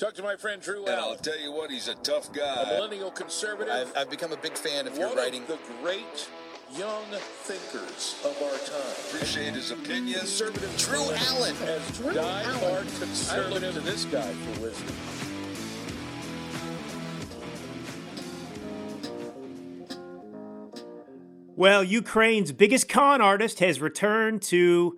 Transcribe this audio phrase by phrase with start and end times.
[0.00, 2.64] Talk to my friend Drew And I'll tell you what, he's a tough a guy.
[2.70, 3.70] millennial conservative.
[3.70, 5.42] I've, I've become a big fan of your one writing.
[5.42, 6.26] of the great
[6.74, 7.04] young
[7.42, 8.94] thinkers of our time.
[9.10, 10.20] Appreciate his opinions.
[10.20, 11.54] Conservative Drew Allen.
[11.64, 13.62] as die-hard conservative.
[13.62, 14.96] I look to this guy for wisdom.
[21.56, 24.96] Well, Ukraine's biggest con artist has returned to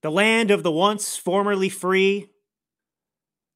[0.00, 2.31] the land of the once formerly free,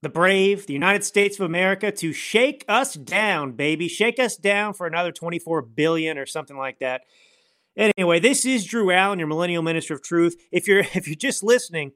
[0.03, 3.89] the brave, the United States of America to shake us down, baby.
[3.89, 7.03] Shake us down for another 24 billion or something like that.
[7.77, 10.37] Anyway, this is Drew Allen, your millennial minister of truth.
[10.53, 11.93] If you're if you're just listening,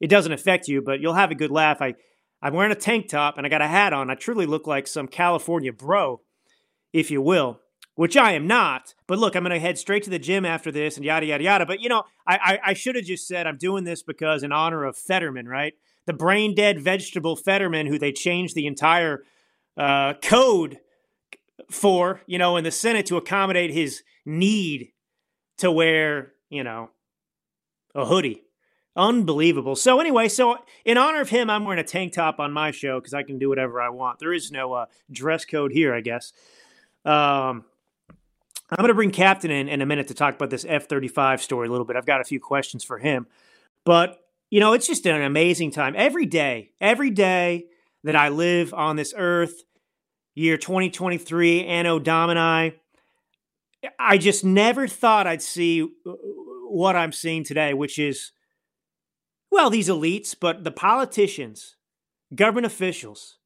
[0.00, 1.80] it doesn't affect you, but you'll have a good laugh.
[1.80, 1.94] I
[2.42, 4.10] I'm wearing a tank top and I got a hat on.
[4.10, 6.20] I truly look like some California bro,
[6.92, 7.60] if you will
[7.94, 8.94] which I am not.
[9.06, 11.44] But look, I'm going to head straight to the gym after this and yada, yada,
[11.44, 11.66] yada.
[11.66, 14.52] But, you know, I, I, I should have just said I'm doing this because in
[14.52, 15.74] honor of Fetterman, right?
[16.06, 19.24] The brain dead vegetable Fetterman, who they changed the entire
[19.76, 20.78] uh, code
[21.70, 24.92] for, you know, in the Senate to accommodate his need
[25.58, 26.90] to wear, you know,
[27.94, 28.42] a hoodie.
[28.96, 29.74] Unbelievable.
[29.74, 33.00] So anyway, so in honor of him, I'm wearing a tank top on my show
[33.00, 34.20] because I can do whatever I want.
[34.20, 36.32] There is no uh, dress code here, I guess.
[37.04, 37.64] Um,
[38.70, 41.42] I'm going to bring Captain in in a minute to talk about this F 35
[41.42, 41.96] story a little bit.
[41.96, 43.26] I've got a few questions for him.
[43.84, 45.94] But, you know, it's just an amazing time.
[45.96, 47.66] Every day, every day
[48.04, 49.62] that I live on this earth,
[50.34, 52.74] year 2023, Anno Domini,
[53.98, 56.12] I just never thought I'd see uh,
[56.68, 58.32] what I'm seeing today, which is,
[59.50, 61.76] well, these elites, but the politicians,
[62.34, 63.38] government officials,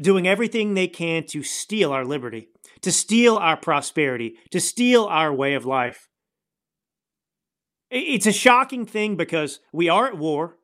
[0.00, 2.48] doing everything they can to steal our liberty,
[2.82, 6.08] to steal our prosperity, to steal our way of life.
[7.96, 10.56] It's a shocking thing because we are at war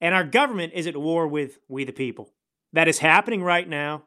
[0.00, 2.32] and our government is at war with we the people.
[2.72, 4.04] That is happening right now.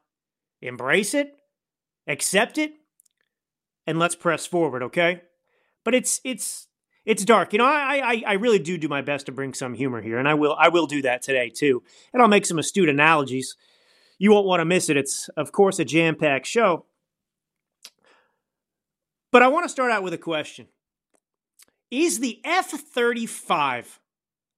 [0.62, 1.36] Embrace it,
[2.08, 2.74] accept it,
[3.88, 5.22] and let's press forward, okay?
[5.84, 6.68] But it's it's
[7.04, 7.54] it's dark.
[7.54, 10.20] You know, I, I I really do do my best to bring some humor here,
[10.20, 11.84] and I will I will do that today too.
[12.14, 13.56] And I'll make some astute analogies
[14.22, 14.98] you won't want to miss it.
[14.98, 16.86] It's, of course, a jam packed show.
[19.32, 20.68] But I want to start out with a question
[21.92, 24.00] Is the F 35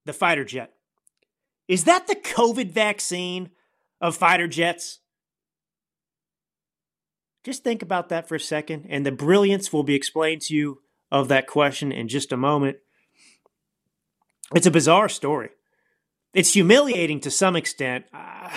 [0.06, 0.74] the fighter jet?
[1.68, 3.50] Is that the COVID vaccine
[4.00, 5.00] of fighter jets?
[7.44, 10.82] Just think about that for a second, and the brilliance will be explained to you
[11.12, 12.78] of that question in just a moment.
[14.56, 15.50] It's a bizarre story.
[16.34, 18.06] It's humiliating to some extent.
[18.14, 18.50] Uh,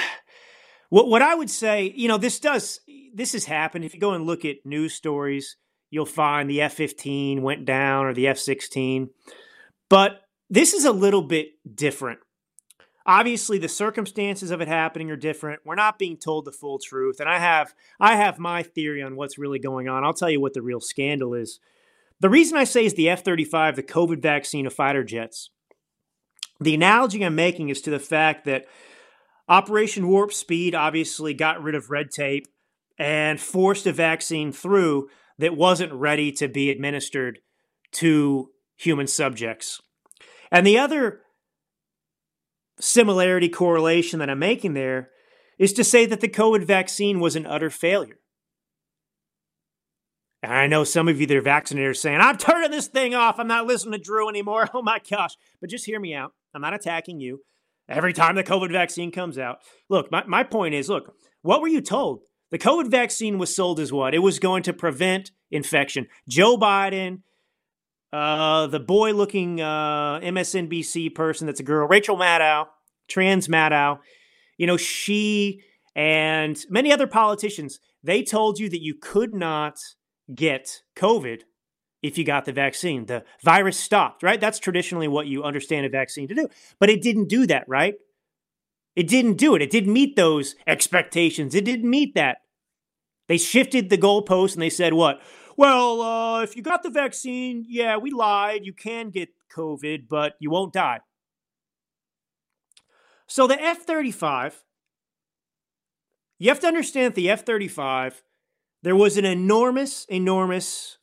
[0.89, 2.81] what what I would say, you know, this does
[3.15, 3.85] this has happened.
[3.85, 5.57] If you go and look at news stories,
[5.91, 9.09] you'll find the F-15 went down or the F-16.
[9.89, 12.21] But this is a little bit different.
[13.07, 15.61] Obviously, the circumstances of it happening are different.
[15.65, 19.15] We're not being told the full truth, and I have I have my theory on
[19.15, 20.05] what's really going on.
[20.05, 21.61] I'll tell you what the real scandal is.
[22.19, 25.51] The reason I say is the F-35, the COVID vaccine of fighter jets.
[26.61, 28.67] The analogy I'm making is to the fact that
[29.49, 32.47] Operation Warp Speed obviously got rid of red tape
[32.99, 35.09] and forced a vaccine through
[35.39, 37.41] that wasn't ready to be administered
[37.93, 39.81] to human subjects.
[40.51, 41.21] And the other
[42.81, 45.11] similarity correlation that I'm making there
[45.59, 48.19] is to say that the COVID vaccine was an utter failure.
[50.43, 53.15] And I know some of you that are vaccinated are saying, I'm turning this thing
[53.15, 53.39] off.
[53.39, 54.69] I'm not listening to Drew anymore.
[54.75, 55.35] Oh my gosh.
[55.61, 56.33] But just hear me out.
[56.55, 57.41] I'm not attacking you.
[57.89, 59.59] Every time the COVID vaccine comes out.
[59.89, 62.21] Look, my, my point is look, what were you told?
[62.51, 64.15] The COVID vaccine was sold as what?
[64.15, 66.07] It was going to prevent infection.
[66.29, 67.23] Joe Biden,
[68.13, 72.67] uh, the boy looking uh, MSNBC person that's a girl, Rachel Maddow,
[73.09, 73.99] trans Maddow,
[74.57, 75.63] you know, she
[75.95, 79.79] and many other politicians, they told you that you could not
[80.35, 81.43] get COVID
[82.03, 83.07] if you got the vaccine.
[83.07, 84.41] The virus stopped, right?
[84.41, 86.49] That's traditionally what you understand a vaccine to do.
[86.79, 87.95] But it didn't do that, right?
[88.97, 89.61] It didn't do it.
[89.61, 91.55] It didn't meet those expectations.
[91.55, 92.39] It didn't meet that.
[93.29, 95.21] They shifted the goalpost and they said, what?
[95.57, 98.65] Well, uh, if you got the vaccine, yeah, we lied.
[98.65, 101.01] You can get COVID, but you won't die.
[103.27, 104.65] So the F 35,
[106.39, 108.23] you have to understand the F 35,
[108.83, 110.99] there was an enormous, enormous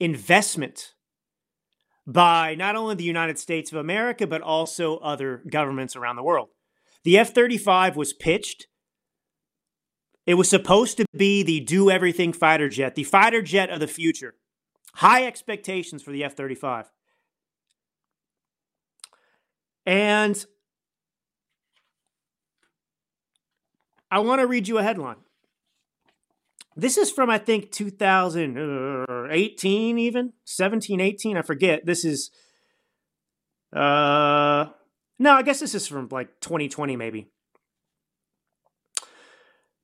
[0.00, 0.94] investment
[2.06, 6.48] by not only the United States of America, but also other governments around the world.
[7.04, 8.66] The F 35 was pitched.
[10.26, 13.86] It was supposed to be the do everything fighter jet, the fighter jet of the
[13.86, 14.34] future.
[14.94, 16.90] High expectations for the F 35.
[19.84, 20.46] And
[24.10, 25.16] I want to read you a headline.
[26.76, 31.36] This is from, I think, 2018, even 17, 18.
[31.36, 31.84] I forget.
[31.84, 32.30] This is,
[33.72, 34.66] uh,
[35.18, 37.28] no, I guess this is from like 2020, maybe.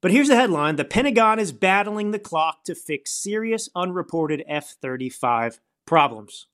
[0.00, 4.76] But here's the headline The Pentagon is battling the clock to fix serious unreported F
[4.80, 6.46] 35 problems.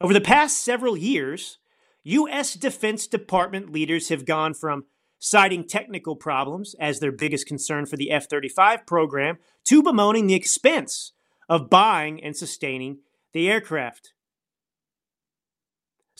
[0.00, 1.58] Over the past several years,
[2.04, 2.54] U.S.
[2.54, 4.84] Defense Department leaders have gone from
[5.18, 10.34] citing technical problems as their biggest concern for the F 35 program to bemoaning the
[10.34, 11.12] expense
[11.48, 13.00] of buying and sustaining
[13.32, 14.14] the aircraft.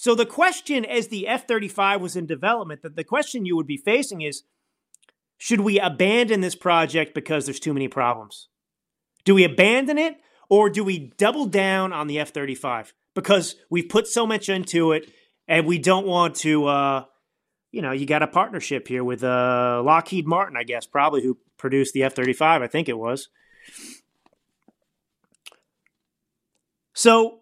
[0.03, 3.67] So, the question as the F 35 was in development, that the question you would
[3.67, 4.45] be facing is
[5.37, 8.49] should we abandon this project because there's too many problems?
[9.27, 10.17] Do we abandon it
[10.49, 14.93] or do we double down on the F 35 because we've put so much into
[14.93, 15.13] it
[15.47, 17.05] and we don't want to, uh,
[17.71, 21.37] you know, you got a partnership here with uh, Lockheed Martin, I guess, probably who
[21.59, 23.29] produced the F 35, I think it was.
[26.95, 27.41] So,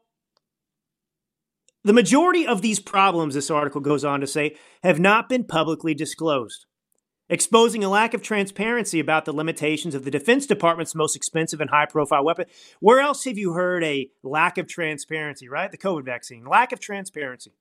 [1.85, 5.95] the majority of these problems, this article goes on to say, have not been publicly
[5.95, 6.67] disclosed
[7.29, 11.71] exposing a lack of transparency about the limitations of the Defense Department's most expensive and
[11.71, 12.47] high profile weapon.
[12.81, 15.71] Where else have you heard a lack of transparency, right?
[15.71, 17.53] The COVID vaccine, lack of transparency.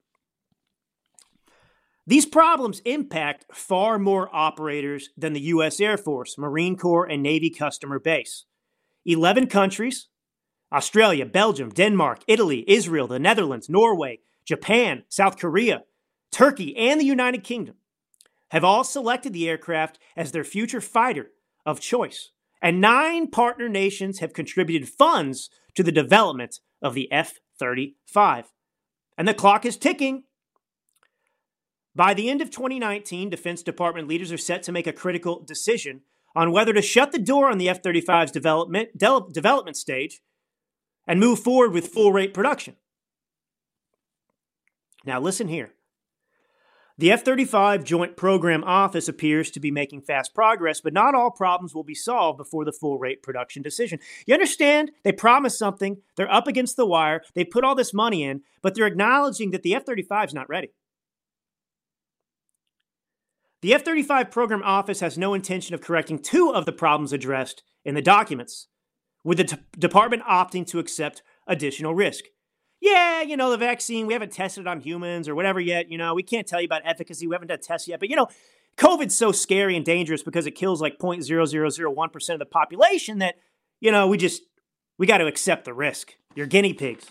[2.06, 5.82] These problems impact far more operators than the U.S.
[5.82, 8.46] Air Force, Marine Corps, and Navy customer base.
[9.06, 10.08] 11 countries
[10.72, 15.84] Australia, Belgium, Denmark, Italy, Israel, the Netherlands, Norway, Japan, South Korea,
[16.32, 17.76] Turkey, and the United Kingdom
[18.52, 21.32] have all selected the aircraft as their future fighter
[21.66, 22.32] of choice,
[22.62, 28.54] and nine partner nations have contributed funds to the development of the F 35.
[29.18, 30.24] And the clock is ticking.
[31.96, 36.02] By the end of 2019, Defense Department leaders are set to make a critical decision
[36.36, 40.22] on whether to shut the door on the F 35's development, de- development stage
[41.08, 42.76] and move forward with full rate production.
[45.06, 45.74] Now, listen here.
[47.00, 51.30] The F 35 Joint Program Office appears to be making fast progress, but not all
[51.30, 54.00] problems will be solved before the full rate production decision.
[54.26, 54.92] You understand?
[55.04, 58.74] They promised something, they're up against the wire, they put all this money in, but
[58.74, 60.70] they're acknowledging that the F 35 is not ready.
[63.62, 67.62] The F 35 Program Office has no intention of correcting two of the problems addressed
[67.86, 68.70] in the documents,
[69.28, 72.26] with the t- department opting to accept additional risk
[72.80, 75.90] yeah, you know, the vaccine, we haven't tested it on humans or whatever yet.
[75.90, 77.28] You know, we can't tell you about efficacy.
[77.28, 78.00] We haven't done tests yet.
[78.00, 78.28] But, you know,
[78.78, 83.36] COVID's so scary and dangerous because it kills like 0.0001% of the population that,
[83.80, 84.44] you know, we just,
[84.98, 86.16] we got to accept the risk.
[86.36, 87.08] You're guinea pigs.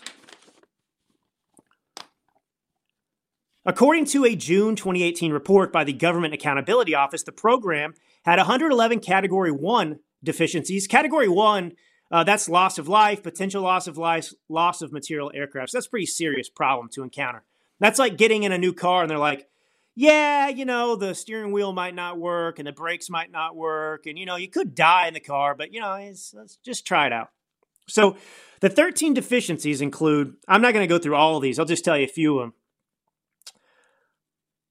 [3.65, 7.93] According to a June 2018 report by the Government Accountability Office, the program
[8.23, 10.87] had 111 Category 1 deficiencies.
[10.87, 11.73] Category 1
[12.11, 15.71] uh, that's loss of life, potential loss of life, loss of material aircraft.
[15.71, 17.43] So that's a pretty serious problem to encounter.
[17.79, 19.47] That's like getting in a new car and they're like,
[19.95, 24.05] yeah, you know, the steering wheel might not work and the brakes might not work.
[24.05, 25.97] And, you know, you could die in the car, but, you know,
[26.33, 27.29] let's just try it out.
[27.87, 28.15] So
[28.59, 31.83] the 13 deficiencies include, I'm not going to go through all of these, I'll just
[31.83, 32.53] tell you a few of them.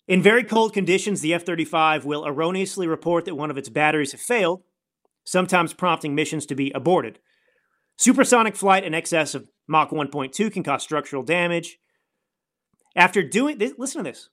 [0.07, 4.13] In very cold conditions, the F 35 will erroneously report that one of its batteries
[4.13, 4.63] have failed,
[5.25, 7.19] sometimes prompting missions to be aborted.
[7.97, 11.79] Supersonic flight in excess of Mach 1.2 can cause structural damage.
[12.95, 14.29] After doing this, listen to this.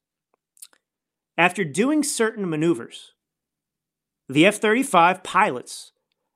[1.38, 3.13] After doing certain maneuvers,
[4.29, 5.91] the F 35 pilots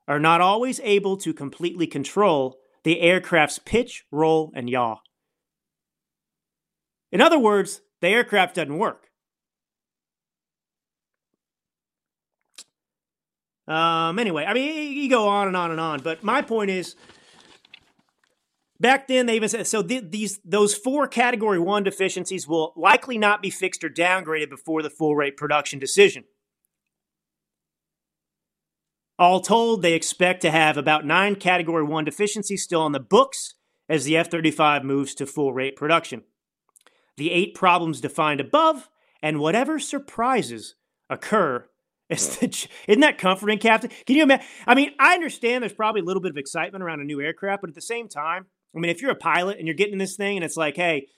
[0.06, 4.96] are not always able to completely control the aircraft's pitch, roll, and yaw.
[7.12, 9.08] In other words, the aircraft doesn't work.
[13.66, 16.96] Um, anyway, I mean, you go on and on and on, but my point is
[18.80, 19.82] Back then, they even said so.
[19.82, 24.82] Th- these those four Category One deficiencies will likely not be fixed or downgraded before
[24.82, 26.24] the full rate production decision.
[29.18, 33.54] All told, they expect to have about nine Category One deficiencies still on the books
[33.88, 36.22] as the F 35 moves to full rate production.
[37.16, 38.88] The eight problems defined above,
[39.20, 40.76] and whatever surprises
[41.10, 41.68] occur.
[42.08, 42.68] Isn't
[43.00, 43.90] that comforting, Captain?
[44.06, 44.46] Can you imagine?
[44.68, 47.62] I mean, I understand there's probably a little bit of excitement around a new aircraft,
[47.62, 48.46] but at the same time,
[48.78, 51.08] I mean, if you're a pilot and you're getting this thing and it's like, hey,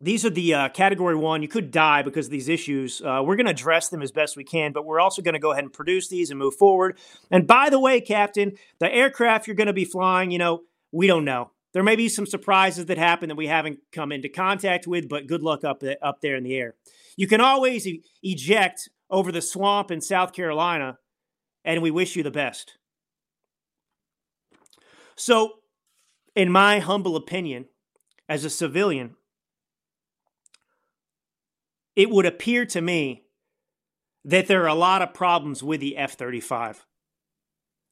[0.00, 1.40] these are the uh, category one.
[1.40, 3.00] You could die because of these issues.
[3.00, 5.40] Uh, we're going to address them as best we can, but we're also going to
[5.40, 6.98] go ahead and produce these and move forward.
[7.30, 10.62] And by the way, Captain, the aircraft you're going to be flying, you know,
[10.92, 11.50] we don't know.
[11.72, 15.26] There may be some surprises that happen that we haven't come into contact with, but
[15.26, 16.74] good luck up, up there in the air.
[17.16, 20.98] You can always e- eject over the swamp in South Carolina,
[21.64, 22.76] and we wish you the best.
[25.16, 25.54] So,
[26.36, 27.64] in my humble opinion,
[28.28, 29.16] as a civilian,
[31.96, 33.24] it would appear to me
[34.24, 36.84] that there are a lot of problems with the F 35.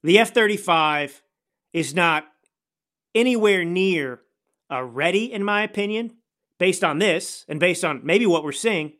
[0.02, 1.22] The F 35
[1.72, 2.26] is not
[3.14, 4.20] anywhere near
[4.70, 6.16] uh, ready, in my opinion,
[6.58, 8.92] based on this and based on maybe what we're seeing.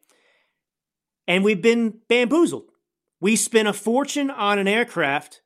[1.29, 2.71] And we've been bamboozled.
[3.21, 5.43] We spent a fortune on an aircraft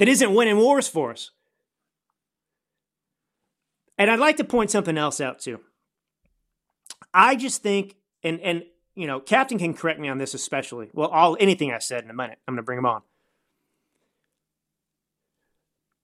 [0.00, 1.30] that isn't winning wars for us.
[3.98, 5.60] And I'd like to point something else out too.
[7.12, 8.62] I just think, and and
[8.94, 10.88] you know, Captain can correct me on this especially.
[10.94, 13.02] Well, all anything I said in a minute, I'm going to bring him on.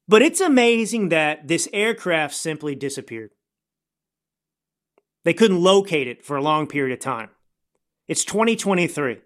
[0.06, 3.30] But it's amazing that this aircraft simply disappeared.
[5.24, 7.30] They couldn't locate it for a long period of time.
[8.08, 9.20] It's 2023.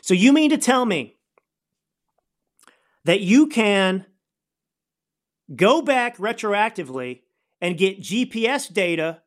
[0.00, 1.16] So you mean to tell me
[3.04, 4.06] that you can
[5.54, 7.20] go back retroactively
[7.60, 9.22] and get GPS data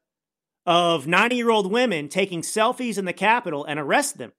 [0.65, 4.33] of 90 year old women taking selfies in the Capitol and arrest them?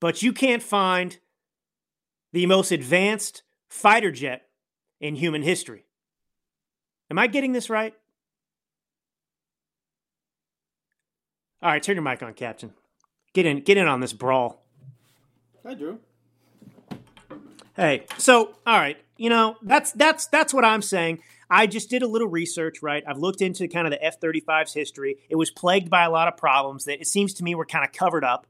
[0.00, 1.18] But you can't find
[2.32, 4.48] the most advanced fighter jet
[5.00, 5.86] in human history.
[7.10, 7.94] Am I getting this right?
[11.62, 12.74] All right, turn your mic on, Captain.
[13.32, 14.62] Get in, get in on this brawl.
[15.64, 15.98] Hi, Drew.
[17.76, 21.20] Hey, so all right, you know that's that's that's what I'm saying.
[21.50, 23.02] I just did a little research, right?
[23.06, 25.18] I've looked into kind of the F-35's history.
[25.28, 27.84] It was plagued by a lot of problems that it seems to me were kind
[27.84, 28.46] of covered up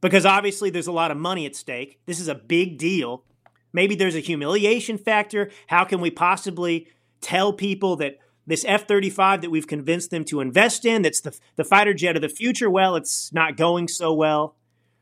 [0.00, 2.00] because obviously there's a lot of money at stake.
[2.06, 3.24] This is a big deal.
[3.72, 5.50] Maybe there's a humiliation factor.
[5.66, 6.88] How can we possibly
[7.20, 11.36] tell people that this F 35 that we've convinced them to invest in, that's the,
[11.56, 12.70] the fighter jet of the future?
[12.70, 14.56] Well, it's not going so well.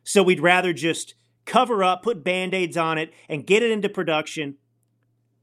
[0.04, 1.14] So we'd rather just
[1.48, 4.56] cover up, put band aids on it, and get it into production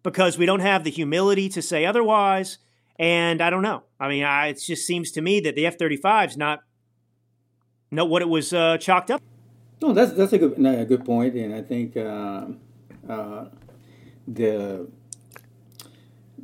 [0.04, 2.60] because we don't have the humility to say otherwise.
[2.98, 3.84] And I don't know.
[4.00, 6.62] I mean, I, it just seems to me that the F 35 is not,
[7.92, 9.22] not what it was uh, chalked up.
[9.82, 12.46] No, that's that's a good a good point, and I think uh,
[13.10, 13.46] uh,
[14.26, 14.88] the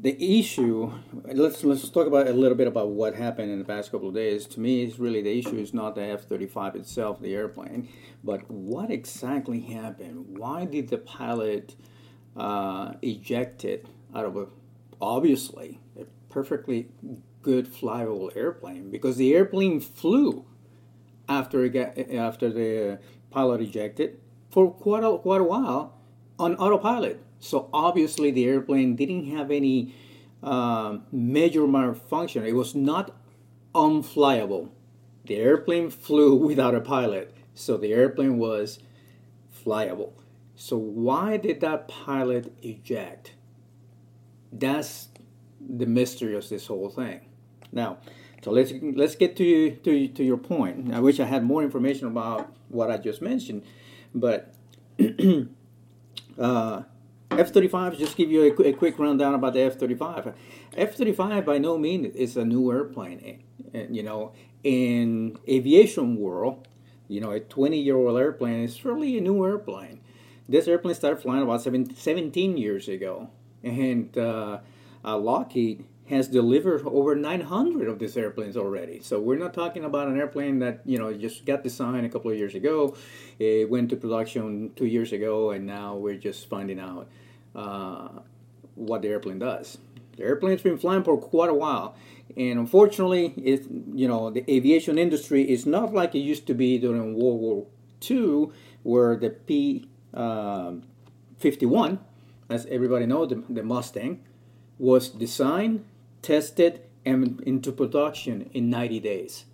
[0.01, 0.91] the issue.
[1.25, 4.15] Let's let's talk about a little bit about what happened in the past couple of
[4.15, 4.47] days.
[4.47, 7.87] To me, it's really the issue is not the F thirty five itself, the airplane,
[8.23, 10.37] but what exactly happened.
[10.37, 11.75] Why did the pilot
[12.35, 14.47] uh, eject it out of a
[14.99, 16.89] obviously a perfectly
[17.43, 18.89] good flyable airplane?
[18.89, 20.45] Because the airplane flew
[21.29, 25.93] after it got, after the pilot ejected for quite a, quite a while
[26.39, 27.23] on autopilot.
[27.41, 29.93] So obviously the airplane didn't have any
[30.41, 32.45] uh, major malfunction.
[32.45, 33.13] It was not
[33.75, 34.69] unflyable.
[35.25, 38.79] The airplane flew without a pilot, so the airplane was
[39.65, 40.13] flyable.
[40.55, 43.33] So why did that pilot eject?
[44.53, 45.09] That's
[45.59, 47.21] the mystery of this whole thing.
[47.71, 47.97] Now,
[48.43, 50.93] so let's let's get to to to your point.
[50.93, 53.63] I wish I had more information about what I just mentioned,
[54.13, 54.53] but
[56.37, 56.83] Uh,
[57.31, 60.33] F-35, just give you a, a, quick rundown about the F-35.
[60.75, 63.41] F-35 by no means is a new airplane.
[63.73, 64.33] Eh, you know,
[64.63, 66.67] in aviation world,
[67.07, 70.01] you know, a 20-year-old airplane is really a new airplane.
[70.49, 73.29] This airplane started flying about 17 years ago,
[73.63, 74.59] and uh,
[75.05, 78.99] uh, Lockheed has delivered over 900 of these airplanes already.
[79.01, 82.31] So we're not talking about an airplane that you know just got designed a couple
[82.31, 82.97] of years ago,
[83.39, 87.07] it went to production two years ago, and now we're just finding out
[87.55, 88.09] uh,
[88.75, 89.77] what the airplane does.
[90.17, 91.95] The airplane's been flying for quite a while,
[92.37, 96.77] and unfortunately, it you know the aviation industry is not like it used to be
[96.77, 97.67] during World War
[98.09, 98.49] II,
[98.83, 100.83] where the P um,
[101.39, 101.99] 51,
[102.49, 104.23] as everybody knows, the, the Mustang,
[104.77, 105.85] was designed
[106.21, 109.45] tested and into production in 90 days.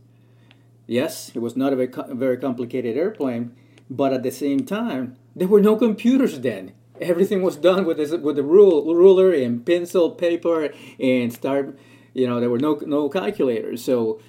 [0.85, 3.55] Yes, it was not a very, very complicated airplane,
[3.89, 6.73] but at the same time, there were no computers then.
[7.01, 11.77] Everything was done with this, with a rule, ruler and pencil, paper, and start.
[12.13, 14.19] You know, there were no no calculators, so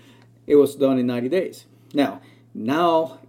[0.47, 1.67] it was done in 90 days.
[1.95, 2.21] Now,
[2.55, 3.21] now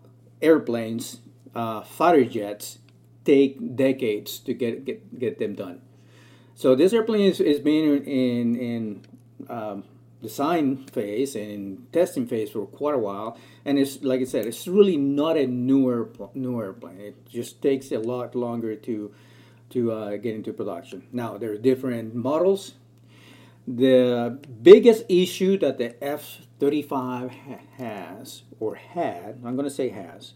[0.42, 1.20] airplanes,
[1.56, 2.80] uh, fighter jets,
[3.26, 5.82] take decades to get get get them done.
[6.56, 9.02] So this airplane is, is being in in
[9.50, 9.84] um,
[10.22, 14.68] design phase and testing phase for quite a while, and it's like I said, it's
[14.68, 17.00] really not a newer new airplane.
[17.00, 19.14] It just takes a lot longer to
[19.72, 21.04] to uh, get into production.
[21.12, 22.74] Now there are different models.
[23.68, 29.90] The biggest issue that the F 35 ha- has, or had, I'm going to say
[29.90, 30.34] has,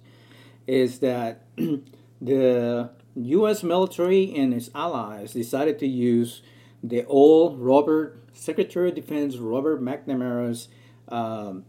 [0.67, 1.45] is that
[2.21, 3.63] the U.S.
[3.63, 6.41] military and its allies decided to use
[6.83, 10.67] the old Robert Secretary of Defense Robert McNamara's
[11.09, 11.65] um,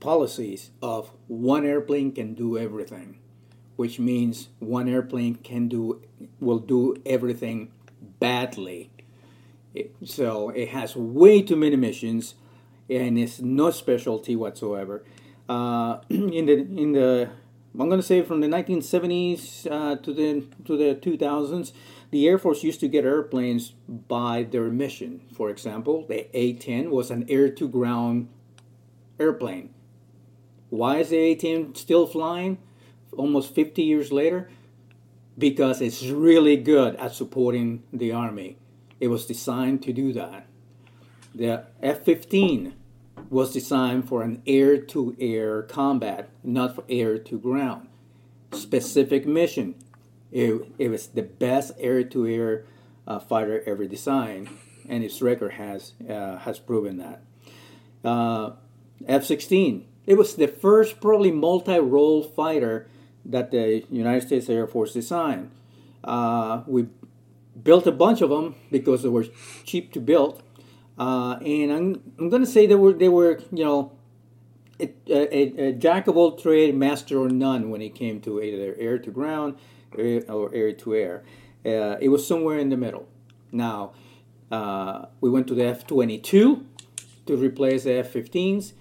[0.00, 3.18] policies of one airplane can do everything,
[3.76, 6.02] which means one airplane can do
[6.40, 7.70] will do everything
[8.18, 8.90] badly.
[9.74, 12.34] It, so it has way too many missions,
[12.88, 15.04] and it's no specialty whatsoever.
[15.48, 17.30] Uh, in the in the
[17.78, 21.72] I'm going to say from the 1970s uh, to the to the 2000s,
[22.10, 25.20] the Air Force used to get airplanes by their mission.
[25.34, 28.28] For example, the A-10 was an air-to-ground
[29.20, 29.74] airplane.
[30.70, 32.58] Why is the A-10 still flying
[33.16, 34.50] almost 50 years later?
[35.38, 38.56] Because it's really good at supporting the Army.
[39.00, 40.46] It was designed to do that.
[41.34, 42.72] The F-15
[43.28, 47.88] was designed for an air-to-air combat, not for air-to-ground.
[48.52, 49.74] Specific mission.
[50.32, 52.64] It, it was the best air-to-air
[53.06, 54.48] uh, fighter ever designed,
[54.88, 57.22] and its record has uh, has proven that.
[58.04, 58.52] Uh,
[59.06, 59.84] F-16.
[60.06, 62.88] It was the first probably multi-role fighter
[63.30, 65.50] that the United States Air Force designed.
[66.04, 66.86] Uh, we
[67.62, 69.26] built a bunch of them because they were
[69.64, 70.42] cheap to build,
[70.98, 73.92] uh, and I'm, I'm going to say they were they were you know
[74.80, 78.74] a, a, a, jack of all trade, master or none when it came to either
[78.78, 79.56] air to ground
[79.96, 81.24] or air to air.
[81.64, 83.08] Uh, it was somewhere in the middle.
[83.50, 83.92] Now
[84.50, 86.64] uh, we went to the F 22
[87.26, 88.72] to replace the F 15s.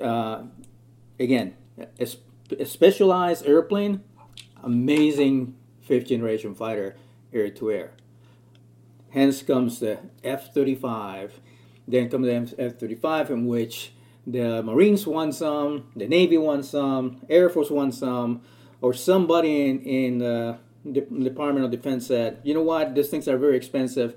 [0.00, 0.44] Uh,
[1.18, 1.54] again,
[2.60, 4.02] a, specialized airplane,
[4.62, 6.96] amazing fifth generation fighter
[7.32, 7.92] air to air.
[9.10, 11.40] Hence comes the F 35.
[11.86, 13.92] Then comes the F 35, in which
[14.26, 18.42] the Marines won some, the Navy won some, Air Force won some,
[18.80, 23.28] or somebody in, in uh, the Department of Defense said, you know what, these things
[23.28, 24.14] are very expensive.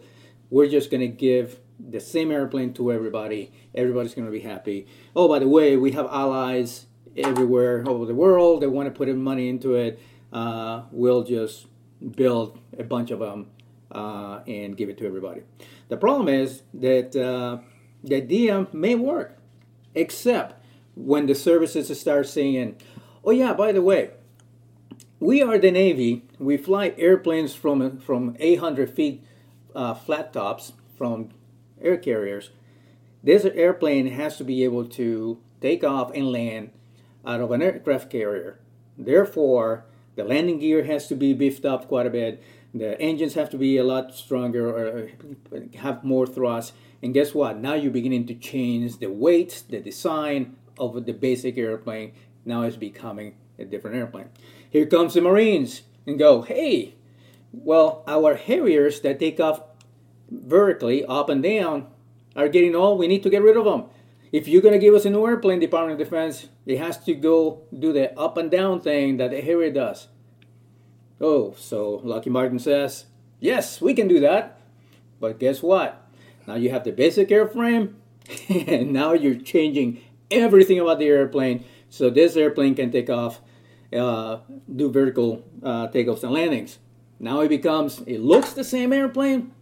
[0.49, 3.51] We're just going to give the same airplane to everybody.
[3.73, 4.87] Everybody's going to be happy.
[5.15, 6.85] Oh, by the way, we have allies
[7.17, 8.61] everywhere over the world.
[8.61, 9.99] They want to put in money into it.
[10.31, 11.67] Uh, we'll just
[12.15, 13.47] build a bunch of them
[13.91, 15.41] uh, and give it to everybody.
[15.87, 17.59] The problem is that uh,
[18.03, 19.37] the idea may work,
[19.93, 20.61] except
[20.95, 22.75] when the services start saying,
[23.23, 24.11] "Oh yeah, by the way,
[25.19, 26.23] we are the Navy.
[26.39, 29.23] We fly airplanes from from 800 feet
[29.73, 31.29] uh, flat tops from
[31.81, 32.49] air carriers.
[33.23, 36.71] This airplane has to be able to take off and land
[37.25, 38.59] out of an aircraft carrier.
[38.97, 39.85] Therefore,
[40.15, 42.43] the landing gear has to be beefed up quite a bit.
[42.73, 45.09] The engines have to be a lot stronger or
[45.53, 46.73] uh, have more thrust.
[47.01, 47.57] And guess what?
[47.57, 52.13] Now you're beginning to change the weight, the design of the basic airplane.
[52.45, 54.29] Now it's becoming a different airplane.
[54.69, 56.95] Here comes the Marines and go, hey,
[57.51, 59.61] well, our Harriers that take off
[60.29, 61.87] vertically up and down
[62.35, 62.99] are getting old.
[62.99, 63.85] We need to get rid of them.
[64.31, 67.13] If you're going to give us a new airplane, Department of Defense, it has to
[67.13, 70.07] go do the up and down thing that the Harrier does.
[71.21, 73.05] Oh, so Lockheed Martin says,
[73.39, 74.59] yes, we can do that.
[75.19, 76.05] But guess what?
[76.47, 77.93] Now you have the basic airframe,
[78.49, 81.63] and now you're changing everything about the airplane.
[81.89, 83.41] So this airplane can take off,
[83.93, 84.39] uh,
[84.73, 86.79] do vertical uh, takeoffs and landings.
[87.19, 89.53] Now it becomes, it looks the same airplane,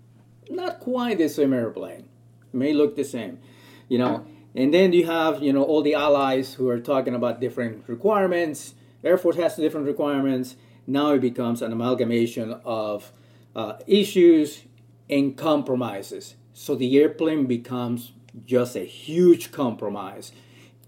[0.50, 2.10] not quite the same airplane.
[2.52, 3.40] It may look the same,
[3.88, 4.26] you know.
[4.56, 8.76] And then you have, you know, all the allies who are talking about different requirements.
[9.04, 10.56] Air Force has different requirements.
[10.86, 13.12] Now it becomes an amalgamation of
[13.56, 14.64] uh, issues
[15.10, 16.36] and compromises.
[16.54, 18.12] So the airplane becomes
[18.46, 20.32] just a huge compromise.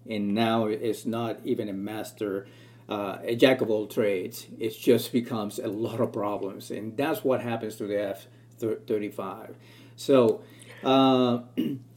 [0.07, 2.47] And now it's not even a master,
[2.87, 4.45] uh, a jack of all trades.
[4.59, 6.69] It just becomes a lot of problems.
[6.69, 8.27] And that's what happens to the F
[8.59, 9.55] 35.
[9.95, 10.43] So,
[10.83, 11.39] uh,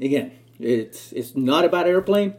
[0.00, 2.34] again, it's, it's not about airplane.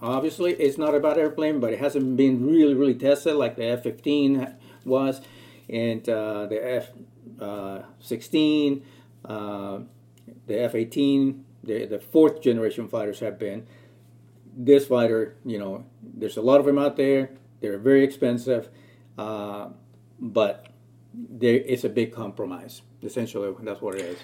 [0.00, 4.54] Obviously, it's not about airplane, but it hasn't been really, really tested like the F-15
[4.84, 5.20] was,
[5.68, 6.74] and uh, the
[7.40, 8.82] F-16,
[9.24, 9.78] uh,
[10.46, 13.66] the F-18, the, the fourth generation fighters have been.
[14.54, 17.30] This fighter, you know, there's a lot of them out there.
[17.60, 18.68] They're very expensive,
[19.16, 19.68] uh,
[20.18, 20.66] but
[21.14, 22.82] there is a big compromise.
[23.02, 24.18] Essentially, that's what it is.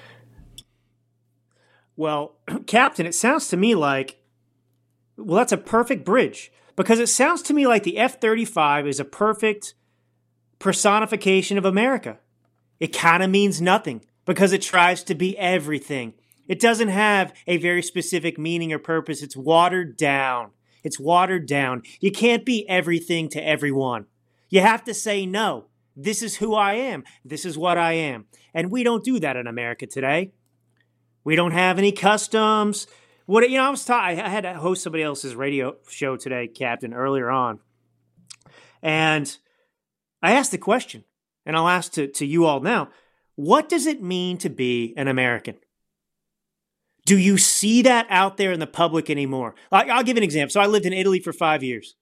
[1.99, 4.21] Well, Captain, it sounds to me like,
[5.17, 9.01] well, that's a perfect bridge because it sounds to me like the F 35 is
[9.01, 9.75] a perfect
[10.61, 12.19] personification of America.
[12.79, 16.15] It kind of means nothing because it tries to be everything.
[16.47, 19.21] It doesn't have a very specific meaning or purpose.
[19.21, 20.53] It's watered down.
[20.85, 21.83] It's watered down.
[21.99, 24.07] You can't be everything to everyone.
[24.49, 25.67] You have to say no.
[25.97, 27.03] This is who I am.
[27.25, 28.27] This is what I am.
[28.55, 30.31] And we don't do that in America today.
[31.29, 32.87] We don't have any customs.
[33.27, 36.49] What you know, I was ta- I had to host somebody else's radio show today,
[36.49, 37.61] Captain, earlier on,
[38.81, 39.37] and
[40.23, 41.05] I asked the question,
[41.45, 42.89] and I'll ask to, to you all now:
[43.35, 45.57] What does it mean to be an American?
[47.05, 49.55] Do you see that out there in the public anymore?
[49.71, 50.53] I'll give an example.
[50.53, 51.95] So I lived in Italy for five years.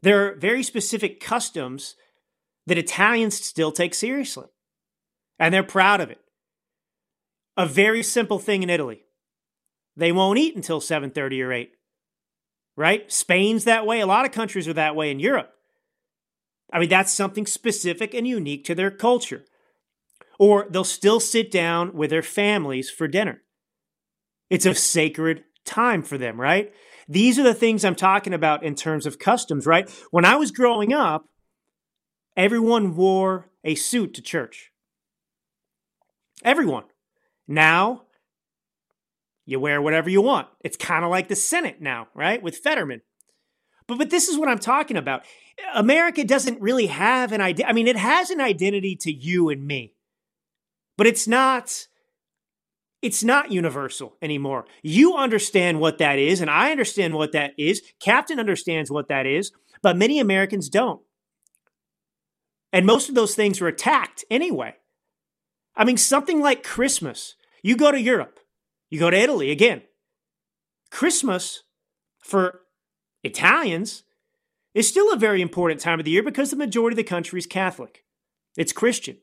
[0.00, 1.96] There are very specific customs
[2.68, 4.46] that Italians still take seriously,
[5.40, 6.20] and they're proud of it.
[7.56, 9.04] A very simple thing in Italy.
[9.96, 11.72] They won't eat until 7:30 or 8.
[12.76, 13.10] Right?
[13.10, 14.00] Spain's that way.
[14.00, 15.52] A lot of countries are that way in Europe.
[16.70, 19.44] I mean, that's something specific and unique to their culture.
[20.38, 23.42] Or they'll still sit down with their families for dinner.
[24.50, 26.72] It's a sacred time for them, right?
[27.08, 29.88] These are the things I'm talking about in terms of customs, right?
[30.10, 31.24] When I was growing up,
[32.36, 34.70] everyone wore a suit to church.
[36.44, 36.84] Everyone.
[37.48, 38.02] Now,
[39.44, 40.48] you wear whatever you want.
[40.60, 42.42] It's kind of like the Senate now, right?
[42.42, 43.02] With Fetterman.
[43.86, 45.24] But but this is what I'm talking about.
[45.74, 47.66] America doesn't really have an idea.
[47.66, 49.94] I mean, it has an identity to you and me.
[50.96, 51.86] But it's not
[53.02, 54.64] it's not universal anymore.
[54.82, 57.82] You understand what that is and I understand what that is.
[58.00, 61.02] Captain understands what that is, but many Americans don't.
[62.72, 64.74] And most of those things are attacked anyway.
[65.76, 67.34] I mean, something like Christmas.
[67.62, 68.38] You go to Europe,
[68.90, 69.82] you go to Italy again.
[70.90, 71.64] Christmas
[72.20, 72.60] for
[73.24, 74.04] Italians
[74.74, 77.38] is still a very important time of the year because the majority of the country
[77.38, 78.04] is Catholic.
[78.56, 79.18] It's Christian.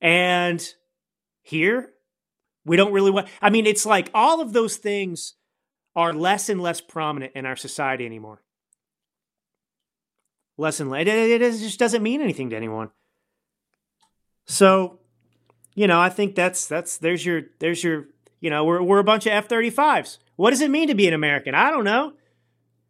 [0.00, 0.62] And
[1.42, 1.90] here,
[2.64, 5.34] we don't really want, I mean, it's like all of those things
[5.96, 8.42] are less and less prominent in our society anymore.
[10.56, 11.06] Less and less.
[11.06, 12.90] It, just doesn't mean anything to anyone.
[14.48, 14.98] So,
[15.74, 18.06] you know, I think that's that's there's your there's your
[18.40, 20.18] you know we're we're a bunch of F thirty fives.
[20.36, 21.54] What does it mean to be an American?
[21.54, 22.14] I don't know.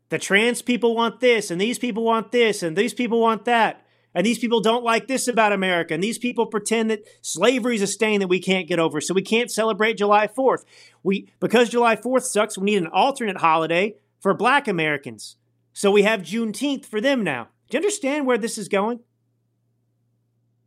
[0.08, 3.84] The trans people want this, and these people want this, and these people want that,
[4.14, 7.82] and these people don't like this about America, and these people pretend that slavery is
[7.82, 10.64] a stain that we can't get over, so we can't celebrate July Fourth.
[11.02, 12.56] We because July Fourth sucks.
[12.56, 15.36] We need an alternate holiday for Black Americans,
[15.72, 17.48] so we have Juneteenth for them now.
[17.68, 19.00] Do you understand where this is going?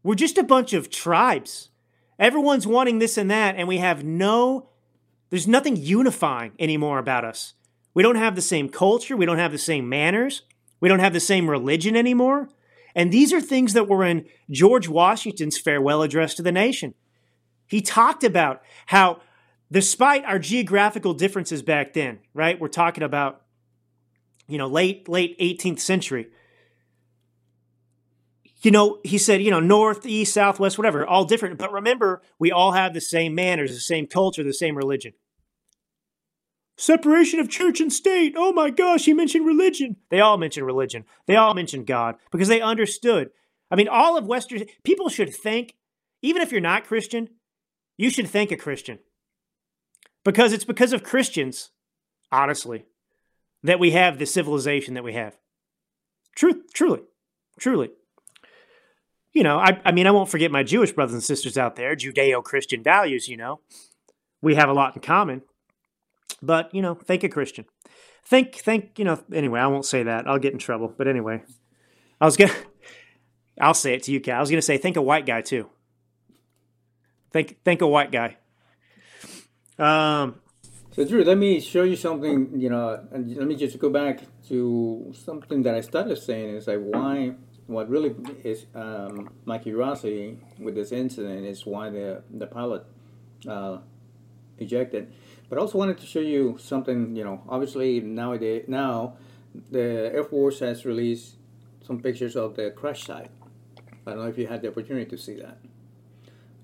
[0.03, 1.69] We're just a bunch of tribes.
[2.17, 4.69] Everyone's wanting this and that, and we have no,
[5.29, 7.53] there's nothing unifying anymore about us.
[7.93, 9.17] We don't have the same culture.
[9.17, 10.43] We don't have the same manners.
[10.79, 12.49] We don't have the same religion anymore.
[12.95, 16.93] And these are things that were in George Washington's farewell address to the nation.
[17.67, 19.21] He talked about how,
[19.71, 22.59] despite our geographical differences back then, right?
[22.59, 23.41] We're talking about,
[24.47, 26.27] you know, late, late 18th century
[28.61, 31.57] you know, he said, you know, north, east, southwest, whatever, all different.
[31.57, 35.13] But remember, we all have the same manners, the same culture, the same religion.
[36.77, 38.33] Separation of church and state.
[38.37, 39.97] Oh my gosh, he mentioned religion.
[40.09, 41.05] They all mentioned religion.
[41.25, 43.29] They all mentioned God because they understood.
[43.69, 45.75] I mean, all of Western people should think,
[46.21, 47.29] even if you're not Christian,
[47.97, 48.99] you should think a Christian.
[50.23, 51.71] Because it's because of Christians,
[52.31, 52.85] honestly,
[53.63, 55.37] that we have the civilization that we have.
[56.35, 57.01] Truth, truly,
[57.59, 57.89] truly
[59.33, 61.95] you know, I, I mean, I won't forget my Jewish brothers and sisters out there,
[61.95, 63.61] Judeo Christian values, you know.
[64.41, 65.43] We have a lot in common.
[66.41, 67.65] But, you know, think a Christian.
[68.25, 70.27] Think, think, you know, anyway, I won't say that.
[70.27, 70.93] I'll get in trouble.
[70.95, 71.43] But anyway,
[72.19, 72.55] I was going to,
[73.59, 74.37] I'll say it to you, Cal.
[74.37, 75.69] I was going to say, think a white guy too.
[77.31, 78.37] Think, think a white guy.
[79.79, 80.35] Um,
[80.91, 82.59] so Drew, let me show you something.
[82.59, 86.67] You know, and let me just go back to something that I started saying is
[86.67, 87.35] like why
[87.71, 92.85] what really is um, my curiosity with this incident is why the the pilot
[93.47, 93.77] uh,
[94.57, 95.11] ejected.
[95.49, 97.15] But I also wanted to show you something.
[97.15, 99.15] You know, obviously nowadays now
[99.69, 101.35] the Air Force has released
[101.85, 103.31] some pictures of the crash site.
[104.05, 105.57] I don't know if you had the opportunity to see that.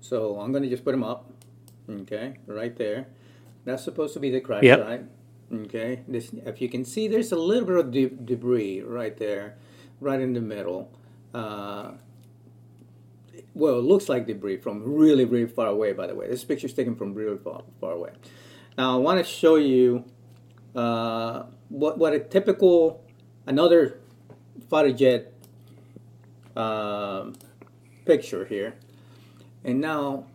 [0.00, 1.30] So I'm going to just put them up.
[1.88, 3.08] Okay, right there.
[3.64, 4.80] That's supposed to be the crash yep.
[4.80, 5.04] site.
[5.52, 9.56] Okay, this if you can see, there's a little bit of de- debris right there,
[10.00, 10.90] right in the middle
[11.34, 11.92] uh,
[13.58, 16.28] well, it looks like debris from really, really far away, by the way.
[16.28, 18.10] This picture is taken from really far, far away.
[18.76, 20.04] Now, I want to show you
[20.76, 23.04] uh, what, what a typical,
[23.46, 23.98] another
[24.70, 25.32] fighter jet
[26.56, 27.32] uh,
[28.04, 28.76] picture here.
[29.64, 30.26] And now,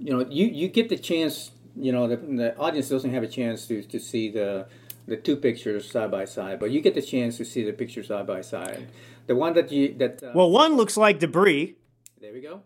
[0.00, 1.52] you know, you, you get the chance.
[1.76, 4.66] You know, the, the audience doesn't have a chance to, to see the
[5.10, 8.06] the two pictures side by side, but you get the chance to see the pictures
[8.08, 8.88] side by side.
[9.26, 11.76] The one that you that uh, Well, one looks like debris,
[12.20, 12.62] there we go.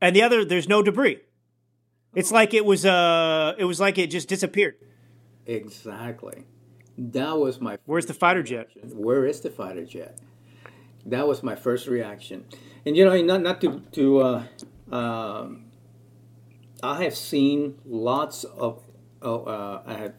[0.00, 1.20] and the other there's no debris.
[2.14, 4.74] It's like it was uh it was like it just disappeared.
[5.46, 6.44] Exactly.
[6.98, 8.68] That was my Where's the fighter jet?
[8.94, 10.18] where is the fighter jet?
[11.06, 12.44] That was my first reaction.
[12.86, 14.42] And you know, not not to to uh,
[14.90, 15.64] um,
[16.82, 18.80] I have seen lots of
[19.22, 20.14] oh, uh, I have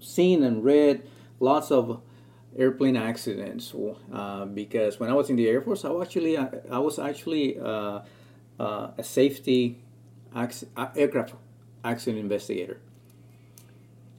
[0.00, 1.06] seen and read
[1.40, 2.00] lots of
[2.56, 3.74] airplane accidents
[4.12, 6.98] uh, because when I was in the Air Force, I was actually I, I was
[6.98, 8.00] actually uh,
[8.58, 9.80] uh, a safety
[10.34, 10.46] uh,
[10.96, 11.34] aircraft
[11.84, 12.80] accident investigator,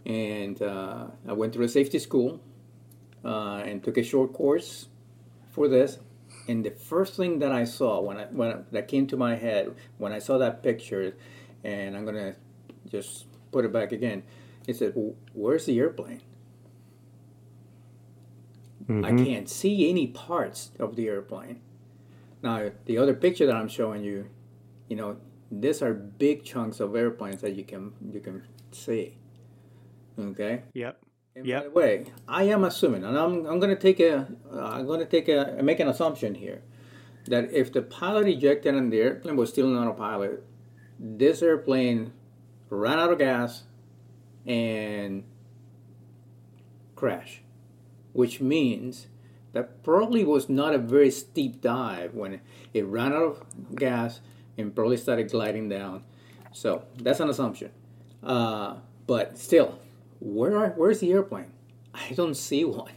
[0.06, 2.40] and uh, I went through a safety school
[3.24, 4.88] uh, and took a short course
[5.52, 6.00] for this.
[6.48, 9.36] And the first thing that I saw when I when I, that came to my
[9.36, 11.16] head when I saw that picture,
[11.64, 12.36] and I'm gonna
[12.90, 14.24] just put it back again.
[14.68, 16.22] It said, well, "Where's the airplane?"
[18.88, 19.26] I mm-hmm.
[19.26, 21.62] can't see any parts of the airplane.
[22.44, 24.30] Now, the other picture that I'm showing you,
[24.88, 25.18] you know,
[25.52, 29.18] these are big chunks of airplanes that you can you can see.
[30.20, 30.64] Okay.
[30.74, 31.02] Yep.
[31.36, 31.62] And Yep.
[31.64, 35.00] by the way, I am assuming, and I'm, I'm going to take a, I'm going
[35.00, 36.62] to take a, make an assumption here,
[37.28, 40.44] that if the pilot ejected and the airplane was still not a pilot,
[40.98, 42.14] this airplane
[42.70, 43.64] ran out of gas
[44.46, 45.24] and
[46.96, 47.42] crash,
[48.14, 49.08] which means
[49.54, 52.42] that probably was not a very steep dive when
[52.74, 54.22] it ran out of gas
[54.58, 56.04] and probably started gliding down.
[56.52, 57.72] So that's an assumption.
[58.24, 58.76] Uh,
[59.08, 59.80] but still,
[60.20, 61.52] where are, where's the airplane?
[61.94, 62.92] I don't see one.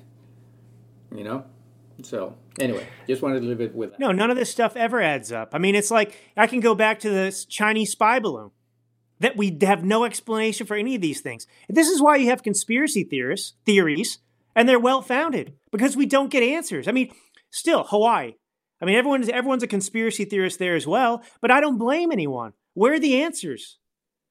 [1.14, 1.44] You know?
[2.02, 4.00] So anyway, just wanted to leave it with that.
[4.00, 5.50] No, none of this stuff ever adds up.
[5.52, 8.50] I mean, it's like I can go back to the Chinese spy balloon
[9.20, 11.46] that we have no explanation for any of these things.
[11.68, 14.18] This is why you have conspiracy theorists, theories,
[14.54, 16.88] and they're well founded because we don't get answers.
[16.88, 17.12] I mean,
[17.50, 18.34] still Hawaii.
[18.80, 22.52] I mean, everyone's everyone's a conspiracy theorist there as well, but I don't blame anyone.
[22.74, 23.78] Where are the answers?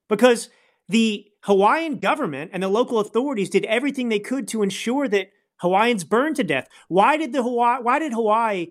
[0.07, 0.49] Because
[0.87, 6.03] the Hawaiian government and the local authorities did everything they could to ensure that Hawaiians
[6.03, 6.67] burned to death.
[6.87, 8.67] Why did the Hawaii why did Hawaii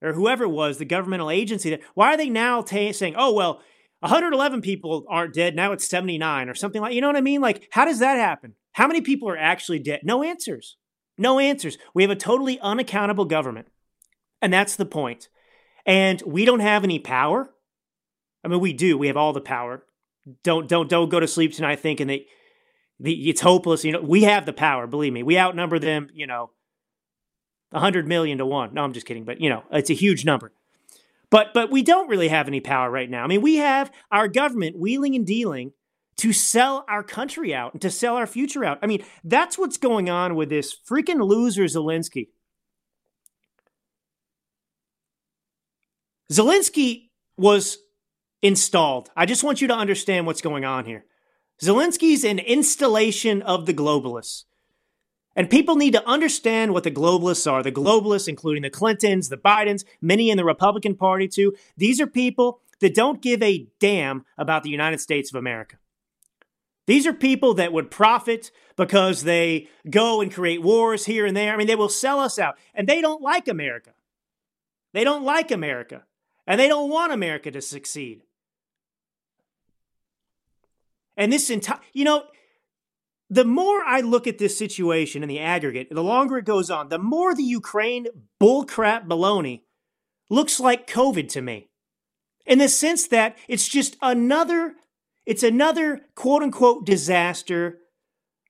[0.00, 3.32] or whoever it was, the governmental agency that why are they now ta saying, "Oh,
[3.32, 3.60] well,
[4.00, 7.40] 111 people aren't dead, now it's 79 or something like, you know what I mean?
[7.40, 8.54] Like how does that happen?
[8.72, 10.00] How many people are actually dead?
[10.04, 10.76] No answers.
[11.16, 11.78] No answers.
[11.94, 13.66] We have a totally unaccountable government.
[14.40, 15.28] And that's the point.
[15.84, 17.50] And we don't have any power.
[18.44, 18.96] I mean, we do.
[18.96, 19.82] We have all the power.
[20.44, 22.20] Don't don't don't go to sleep tonight thinking that
[23.00, 23.84] the, it's hopeless.
[23.84, 24.86] You know, we have the power.
[24.86, 26.08] Believe me, we outnumber them.
[26.12, 26.50] You know,
[27.72, 28.74] hundred million to one.
[28.74, 29.24] No, I'm just kidding.
[29.24, 30.52] But you know, it's a huge number.
[31.30, 33.24] But but we don't really have any power right now.
[33.24, 35.72] I mean, we have our government wheeling and dealing
[36.18, 38.78] to sell our country out and to sell our future out.
[38.82, 42.28] I mean, that's what's going on with this freaking loser Zelensky.
[46.30, 47.78] Zelensky was
[48.42, 49.10] installed.
[49.16, 51.04] I just want you to understand what's going on here.
[51.62, 54.44] Zelensky's an installation of the globalists.
[55.38, 57.62] And people need to understand what the globalists are.
[57.62, 62.08] The globalists, including the Clintons, the Bidens, many in the Republican Party too, these are
[62.08, 65.76] people that don't give a damn about the United States of America.
[66.88, 71.52] These are people that would profit because they go and create wars here and there.
[71.52, 72.56] I mean, they will sell us out.
[72.74, 73.92] And they don't like America.
[74.92, 76.02] They don't like America.
[76.48, 78.22] And they don't want America to succeed.
[81.16, 82.24] And this entire, you know,
[83.30, 86.88] the more I look at this situation in the aggregate, the longer it goes on,
[86.88, 88.06] the more the Ukraine
[88.40, 89.62] bullcrap baloney
[90.30, 91.68] looks like COVID to me.
[92.46, 94.76] In the sense that it's just another,
[95.26, 97.80] it's another quote unquote disaster,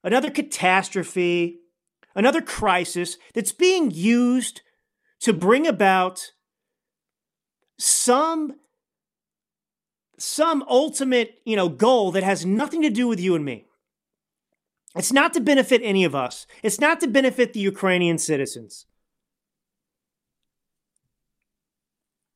[0.04, 1.58] another catastrophe,
[2.14, 4.60] another crisis that's being used
[5.20, 6.32] to bring about
[7.78, 8.54] some
[10.20, 13.67] some ultimate, you know, goal that has nothing to do with you and me.
[14.96, 16.46] It's not to benefit any of us.
[16.62, 18.86] It's not to benefit the Ukrainian citizens.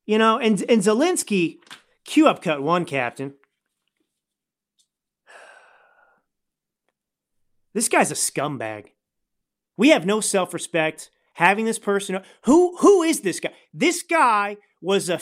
[0.05, 1.59] You know, and and Zelensky,
[2.05, 3.35] cue up cut one, Captain.
[7.73, 8.89] This guy's a scumbag.
[9.77, 11.11] We have no self-respect.
[11.37, 13.53] Having this person, who who is this guy?
[13.73, 15.19] This guy was a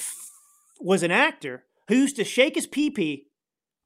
[0.80, 3.28] was an actor who used to shake his pee pee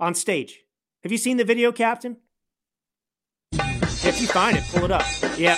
[0.01, 0.61] on stage.
[1.03, 2.17] Have you seen the video, Captain?
[4.07, 5.07] If you find it, pull it up.
[5.39, 5.57] Yeah.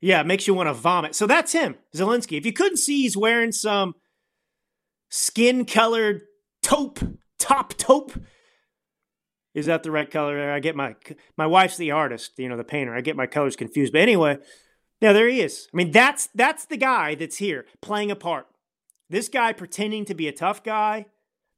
[0.00, 1.14] Yeah, it makes you want to vomit.
[1.14, 2.36] So that's him, Zelensky.
[2.36, 3.94] If you couldn't see, he's wearing some
[5.08, 6.22] skin colored
[6.62, 7.00] taupe,
[7.38, 8.12] top taupe.
[9.54, 10.50] Is that the right color?
[10.52, 10.96] I get my
[11.36, 12.94] my wife's the artist, you know, the painter.
[12.94, 13.92] I get my colors confused.
[13.92, 14.38] But anyway,
[15.00, 15.68] yeah, there he is.
[15.72, 18.46] I mean, that's that's the guy that's here playing a part.
[19.08, 21.06] This guy pretending to be a tough guy,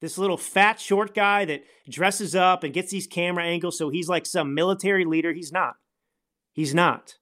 [0.01, 4.09] this little fat short guy that dresses up and gets these camera angles so he's
[4.09, 5.33] like some military leader.
[5.33, 5.75] He's not.
[6.53, 7.15] He's not.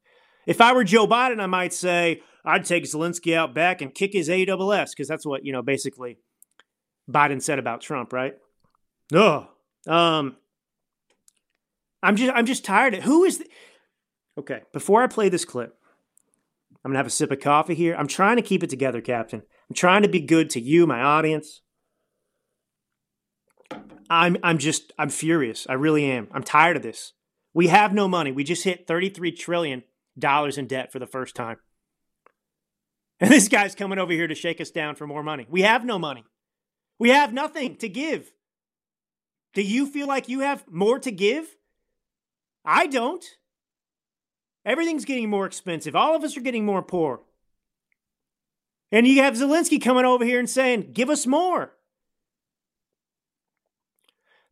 [0.47, 4.12] If I were Joe Biden, I might say I'd take Zelensky out back and kick
[4.12, 6.19] his AWS because that's what, you know, basically
[7.11, 8.35] Biden said about Trump, right?
[9.15, 9.47] Ugh.
[9.87, 10.37] Um,
[12.03, 13.47] I'm just I'm just tired of who is the,
[14.39, 15.79] Okay, before I play this clip,
[16.85, 17.95] I'm gonna have a sip of coffee here.
[17.97, 19.43] I'm trying to keep it together, Captain.
[19.68, 21.62] I'm trying to be good to you, my audience.
[24.09, 25.66] I'm I'm just I'm furious.
[25.68, 26.29] I really am.
[26.31, 27.12] I'm tired of this.
[27.52, 28.33] We have no money.
[28.33, 29.83] We just hit 33 trillion
[30.18, 31.57] dollars in debt for the first time.
[33.18, 35.46] And this guy's coming over here to shake us down for more money.
[35.48, 36.24] We have no money.
[36.98, 38.31] We have nothing to give.
[39.55, 41.46] Do you feel like you have more to give?
[42.64, 43.24] I don't.
[44.66, 45.96] Everything's getting more expensive.
[45.96, 47.20] All of us are getting more poor.
[48.92, 51.72] And you have Zelensky coming over here and saying, give us more.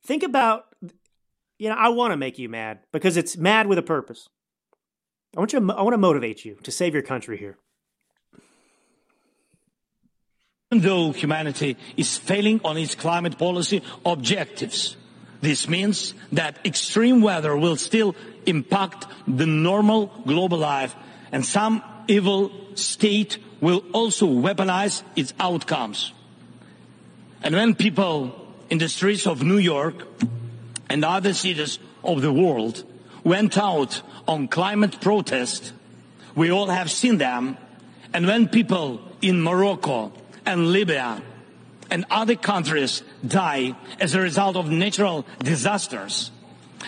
[0.04, 0.66] Think about,
[1.58, 4.28] you know, I want to make you mad because it's mad with a purpose.
[5.36, 7.58] I want you, I want to motivate you to save your country here.
[10.70, 14.96] Even though humanity is failing on its climate policy objectives,
[15.40, 18.16] this means that extreme weather will still
[18.46, 20.94] impact the normal global life
[21.32, 26.12] and some evil state will also weaponize its outcomes.
[27.42, 28.30] And when people
[28.68, 29.94] in the streets of New York
[30.90, 32.84] and other cities of the world
[33.24, 35.72] went out on climate protest,
[36.34, 37.56] we all have seen them.
[38.12, 40.12] And when people in Morocco
[40.44, 41.22] and Libya
[41.90, 46.30] and other countries die as a result of natural disasters.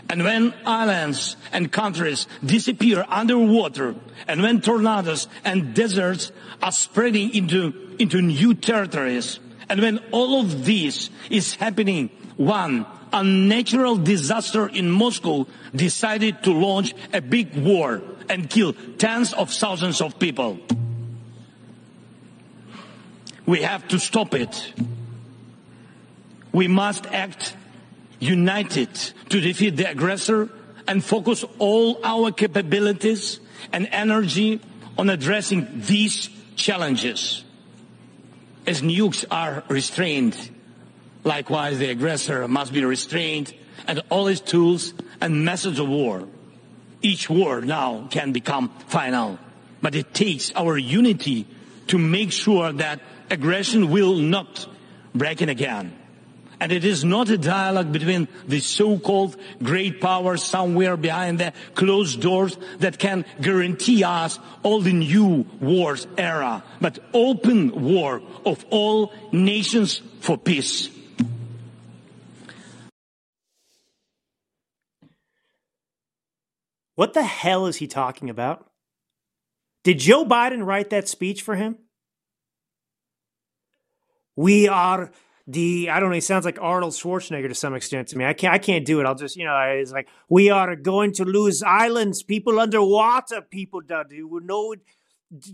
[0.09, 3.95] And when islands and countries disappear underwater,
[4.29, 6.33] and when tornadoes and deserts
[6.63, 13.97] are spreading into, into new territories, and when all of this is happening, one unnatural
[13.97, 20.19] disaster in Moscow decided to launch a big war and kill tens of thousands of
[20.19, 20.59] people.
[23.47, 24.73] We have to stop it.
[26.53, 27.55] We must act
[28.19, 28.93] united
[29.29, 30.49] to defeat the aggressor
[30.89, 33.41] and focus all our capabilities
[33.73, 34.61] and energy
[34.99, 37.45] on addressing these challenges.
[38.67, 40.51] As nukes are restrained,
[41.25, 43.55] likewise the aggressor must be restrained
[43.87, 46.27] and all his tools and methods of war.
[47.03, 49.39] Each war now can become final,
[49.83, 51.47] but it takes our unity
[51.89, 53.01] to make sure that
[53.31, 54.67] aggression will not
[55.15, 55.96] break in again.
[56.59, 62.23] And it is not a dialogue between the so-called great powers somewhere behind the closed
[62.23, 69.13] doors that can guarantee us all the new wars era, but open war of all
[69.33, 70.89] nations for peace.
[76.95, 78.67] What the hell is he talking about?
[79.85, 81.77] Did Joe Biden write that speech for him?
[84.35, 85.13] We are
[85.47, 86.15] the I don't know.
[86.15, 88.25] He sounds like Arnold Schwarzenegger to some extent to me.
[88.25, 89.07] I can't I can't do it.
[89.07, 93.81] I'll just you know it's like we are going to lose islands, people underwater, people
[93.87, 94.75] that you know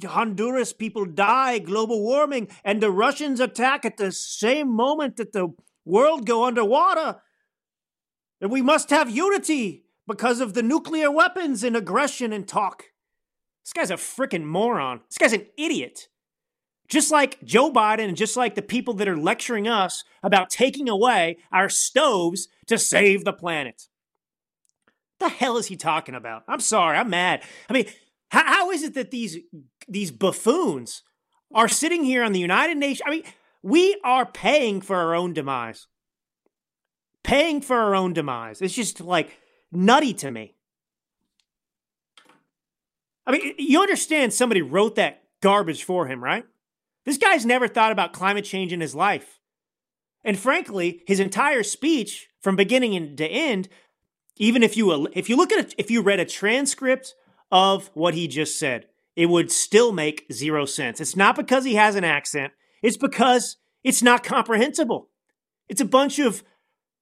[0.04, 5.54] Honduras people die, global warming, and the Russians attack at the same moment that the
[5.84, 7.20] world go underwater.
[8.40, 12.84] And we must have unity because of the nuclear weapons and aggression and talk.
[13.64, 15.00] This guy's a freaking moron.
[15.08, 16.08] This guy's an idiot.
[16.92, 20.90] Just like Joe Biden and just like the people that are lecturing us about taking
[20.90, 23.88] away our stoves to save the planet.
[25.18, 26.42] The hell is he talking about?
[26.46, 27.44] I'm sorry, I'm mad.
[27.70, 27.86] I mean,
[28.30, 29.38] how, how is it that these
[29.88, 31.02] these buffoons
[31.54, 33.00] are sitting here on the United Nations?
[33.06, 33.24] I mean,
[33.62, 35.86] we are paying for our own demise.
[37.22, 38.60] Paying for our own demise.
[38.60, 39.38] It's just like
[39.72, 40.56] nutty to me.
[43.26, 46.44] I mean, you understand somebody wrote that garbage for him, right?
[47.04, 49.40] This guy's never thought about climate change in his life.
[50.24, 53.68] And frankly, his entire speech from beginning to end,
[54.36, 57.14] even if you if you look at it, if you read a transcript
[57.50, 58.86] of what he just said,
[59.16, 61.00] it would still make zero sense.
[61.00, 65.08] It's not because he has an accent, it's because it's not comprehensible.
[65.68, 66.42] It's a bunch of,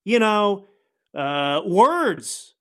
[0.05, 0.67] you know,
[1.15, 2.55] uh, words,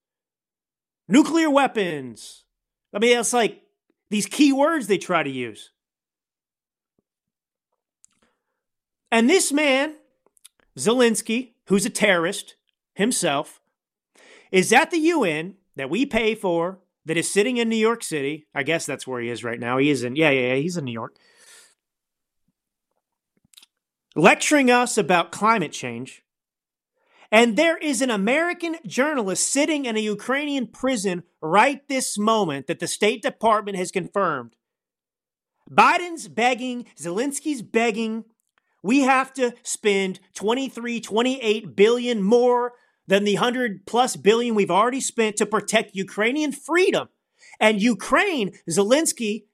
[1.07, 2.45] nuclear weapons.
[2.93, 3.61] I mean, it's like
[4.09, 5.71] these key words they try to use.
[9.11, 9.95] And this man,
[10.77, 12.55] Zelensky, who's a terrorist
[12.93, 13.59] himself,
[14.51, 18.45] is at the UN that we pay for, that is sitting in New York City.
[18.53, 19.77] I guess that's where he is right now.
[19.77, 21.15] He is in, yeah, yeah, yeah, he's in New York.
[24.15, 26.23] Lecturing us about climate change.
[27.31, 32.79] And there is an American journalist sitting in a Ukrainian prison right this moment that
[32.79, 34.55] the State Department has confirmed.
[35.71, 38.25] Biden's begging, Zelensky's begging,
[38.81, 42.73] we have to spend 23, 28 billion more
[43.07, 47.09] than the 100 plus billion we've already spent to protect Ukrainian freedom.
[47.59, 49.45] And Ukraine, Zelensky,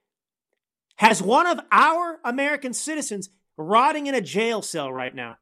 [0.98, 5.38] has one of our American citizens rotting in a jail cell right now.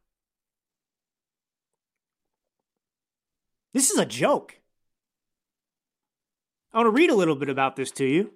[3.74, 4.60] This is a joke.
[6.72, 8.32] I want to read a little bit about this to you.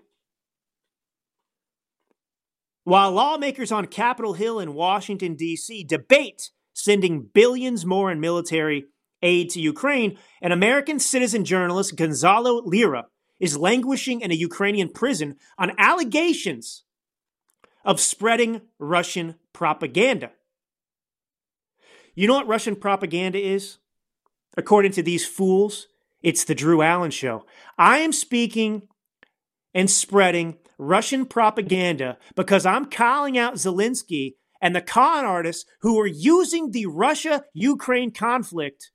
[2.88, 5.84] While lawmakers on Capitol Hill in Washington, D.C.
[5.84, 8.86] debate sending billions more in military
[9.22, 13.08] aid to Ukraine, an American citizen journalist, Gonzalo Lira,
[13.42, 16.86] is languishing in a Ukrainian prison on allegations
[17.84, 20.32] of spreading Russian propaganda.
[22.16, 23.80] You know what Russian propaganda is?
[24.56, 25.88] According to these fools,
[26.22, 27.46] it's the Drew Allen Show.
[27.78, 28.84] I am speaking
[29.74, 36.08] and spreading Russian propaganda because I'm calling out Zelensky and the con artists who are
[36.08, 38.92] using the Russia Ukraine conflict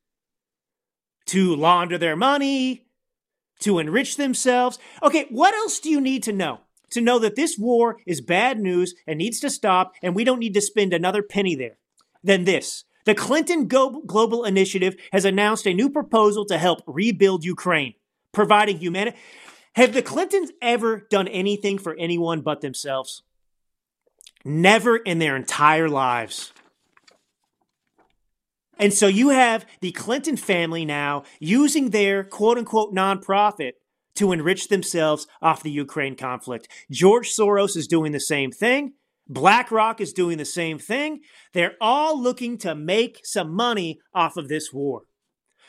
[1.27, 2.87] to launder their money,
[3.61, 4.79] to enrich themselves.
[5.03, 6.61] Okay, what else do you need to know?
[6.91, 10.41] To know that this war is bad news and needs to stop, and we don't
[10.41, 11.79] need to spend another penny there.
[12.25, 12.85] Than this.
[13.05, 17.95] The Clinton Global Initiative has announced a new proposal to help rebuild Ukraine,
[18.33, 19.17] providing humanity.
[19.75, 23.23] Have the Clintons ever done anything for anyone but themselves?
[24.45, 26.53] Never in their entire lives.
[28.79, 33.73] And so you have the Clinton family now using their quote unquote nonprofit
[34.17, 36.69] to enrich themselves off the Ukraine conflict.
[36.91, 38.95] George Soros is doing the same thing.
[39.29, 41.21] BlackRock is doing the same thing.
[41.55, 45.03] They're all looking to make some money off of this war.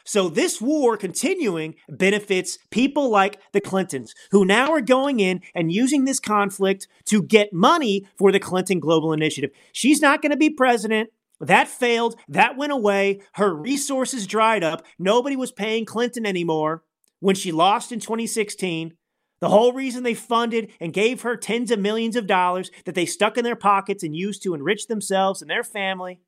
[0.05, 5.71] So this war continuing benefits people like the Clintons, who now are going in and
[5.71, 9.51] using this conflict to get money for the Clinton Global Initiative.
[9.71, 11.09] She's not going to be president.
[11.39, 12.15] That failed.
[12.27, 13.21] That went away.
[13.33, 14.85] Her resources dried up.
[14.99, 16.83] Nobody was paying Clinton anymore
[17.19, 18.93] when she lost in 2016.
[19.39, 23.05] The whole reason they funded and gave her tens of millions of dollars that they
[23.05, 26.21] stuck in their pockets and used to enrich themselves and their family.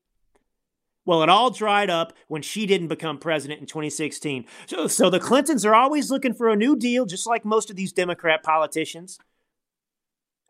[1.05, 4.45] Well, it all dried up when she didn't become president in 2016.
[4.65, 7.75] So, so the Clintons are always looking for a new deal, just like most of
[7.75, 9.19] these Democrat politicians.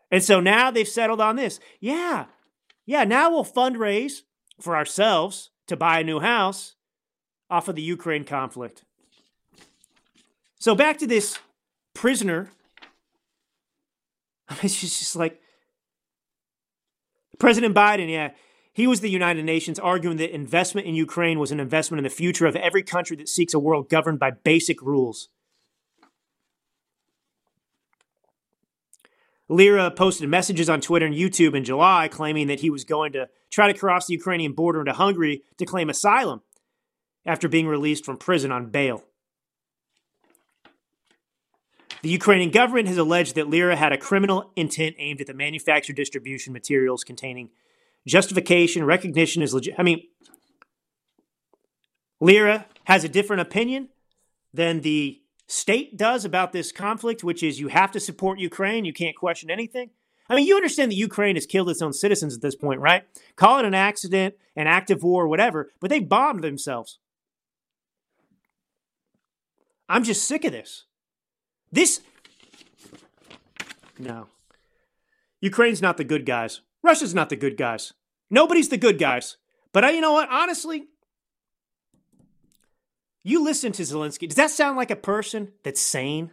[0.10, 1.60] And so now they've settled on this.
[1.82, 2.26] Yeah,
[2.86, 4.22] yeah, now we'll fundraise
[4.62, 6.76] for ourselves to buy a new house
[7.50, 8.84] off of the Ukraine conflict.
[10.58, 11.38] So back to this
[11.94, 12.50] prisoner.
[14.62, 15.42] It's just like
[17.40, 18.32] President Biden, yeah,
[18.76, 22.10] he was the United Nations arguing that investment in Ukraine was an investment in the
[22.10, 25.30] future of every country that seeks a world governed by basic rules.
[29.48, 33.30] Lira posted messages on Twitter and YouTube in July claiming that he was going to
[33.50, 36.42] try to cross the Ukrainian border into Hungary to claim asylum
[37.26, 39.06] after being released from prison on bail.
[42.02, 45.94] The Ukrainian government has alleged that Lira had a criminal intent aimed at the manufacture
[45.94, 47.52] distribution materials containing
[48.08, 49.76] justification, recognition is legit.
[49.78, 50.04] I mean,
[52.20, 53.90] Lira has a different opinion
[54.54, 58.86] than the state does about this conflict, which is you have to support Ukraine.
[58.86, 59.90] You can't question anything.
[60.28, 63.04] I mean, you understand that Ukraine has killed its own citizens at this point, right?
[63.36, 67.00] Call it an accident, an active war, whatever, but they bombed themselves.
[69.88, 70.86] I'm just sick of this.
[71.72, 72.02] This.
[74.00, 74.28] No.
[75.42, 76.62] Ukraine's not the good guys.
[76.86, 77.94] Russia's not the good guys.
[78.30, 79.38] Nobody's the good guys.
[79.74, 80.30] But I, you know what?
[80.30, 80.88] Honestly,
[83.24, 84.28] you listen to Zelensky.
[84.28, 86.32] Does that sound like a person that's sane?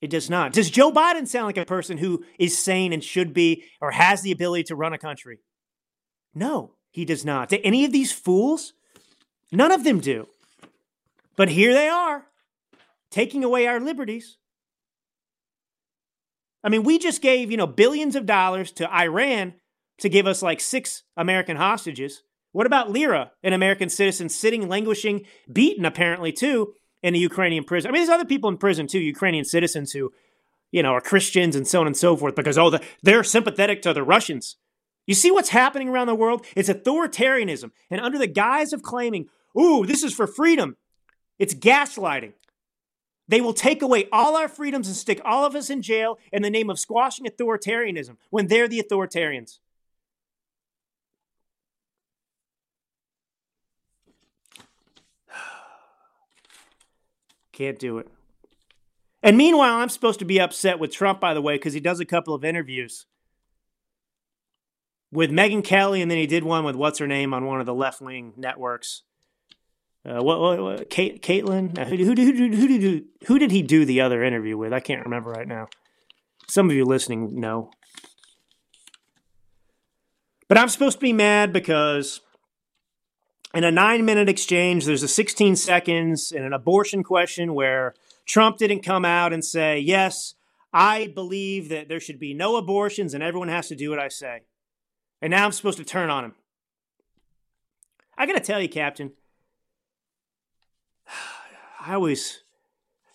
[0.00, 0.52] It does not.
[0.52, 4.22] Does Joe Biden sound like a person who is sane and should be or has
[4.22, 5.40] the ability to run a country?
[6.34, 7.48] No, he does not.
[7.48, 8.72] Do any of these fools?
[9.52, 10.28] None of them do.
[11.36, 12.26] But here they are,
[13.10, 14.36] taking away our liberties.
[16.62, 19.54] I mean, we just gave, you know, billions of dollars to Iran
[19.98, 22.22] to give us like six American hostages.
[22.52, 27.88] What about Lira, an American citizen sitting, languishing, beaten apparently too, in the Ukrainian prison.
[27.88, 30.12] I mean, there's other people in prison too, Ukrainian citizens who,
[30.70, 33.82] you know, are Christians and so on and so forth because, oh, the, they're sympathetic
[33.82, 34.56] to the Russians.
[35.06, 36.44] You see what's happening around the world?
[36.54, 37.70] It's authoritarianism.
[37.90, 39.26] And under the guise of claiming,
[39.58, 40.76] ooh, this is for freedom,
[41.38, 42.34] it's gaslighting.
[43.30, 46.42] They will take away all our freedoms and stick all of us in jail in
[46.42, 49.60] the name of squashing authoritarianism when they're the authoritarians.
[57.52, 58.08] Can't do it.
[59.22, 62.00] And meanwhile, I'm supposed to be upset with Trump, by the way, because he does
[62.00, 63.06] a couple of interviews
[65.12, 67.66] with Megyn Kelly, and then he did one with what's her name on one of
[67.66, 69.04] the left wing networks.
[70.04, 71.78] Uh, what, what, what Kate, Caitlyn?
[71.78, 74.72] Uh, who, who, who, who, who, did, who did he do the other interview with?
[74.72, 75.68] I can't remember right now.
[76.48, 77.70] Some of you listening know.
[80.48, 82.20] But I'm supposed to be mad because
[83.54, 87.94] in a nine minute exchange, there's a 16 seconds in an abortion question where
[88.26, 90.34] Trump didn't come out and say, Yes,
[90.72, 94.08] I believe that there should be no abortions and everyone has to do what I
[94.08, 94.42] say.
[95.20, 96.34] And now I'm supposed to turn on him.
[98.16, 99.12] I got to tell you, Captain,
[101.82, 102.42] I always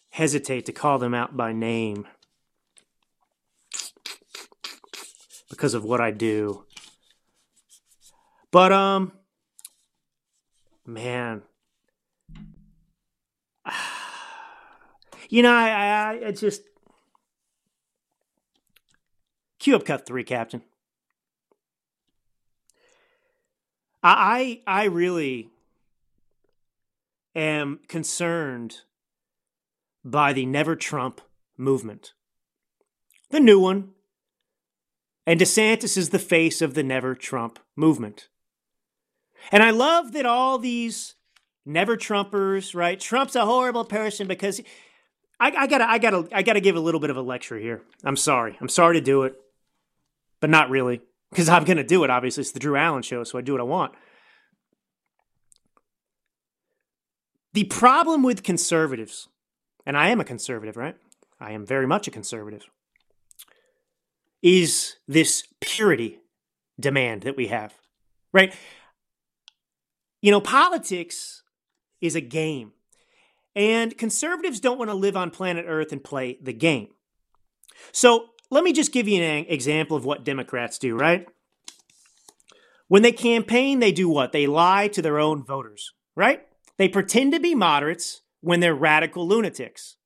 [0.10, 2.08] hesitate to call them out by name
[5.52, 6.66] because of what I do.
[8.50, 9.12] But um
[10.84, 11.44] man
[15.30, 16.64] you know I I, I just
[19.60, 20.64] cue up cut 3 captain.
[24.02, 25.50] I I really
[27.36, 28.82] am concerned
[30.04, 31.22] by the Never Trump
[31.58, 32.14] movement.
[33.32, 33.92] The new one.
[35.28, 38.30] And DeSantis is the face of the Never Trump movement.
[39.52, 41.16] And I love that all these
[41.66, 43.00] Never Trumpers, right?
[43.00, 44.62] Trump's a horrible person because
[45.40, 47.82] I, I, gotta, I gotta, I gotta give a little bit of a lecture here.
[48.04, 48.56] I'm sorry.
[48.62, 49.36] I'm sorry to do it,
[50.40, 52.10] but not really because I'm gonna do it.
[52.10, 53.94] Obviously, it's the Drew Allen show, so I do what I want.
[57.56, 59.30] The problem with conservatives,
[59.86, 60.98] and I am a conservative, right?
[61.40, 62.66] I am very much a conservative,
[64.42, 66.20] is this purity
[66.78, 67.74] demand that we have,
[68.34, 68.54] right?
[70.22, 71.44] You know, politics
[72.02, 72.74] is a game,
[73.56, 76.90] and conservatives don't want to live on planet Earth and play the game.
[77.94, 81.26] So let me just give you an example of what Democrats do, right?
[82.90, 84.34] When they campaign, they do what?
[84.34, 86.46] They lie to their own voters, right?
[86.78, 89.98] They pretend to be moderates when they're radical lunatics.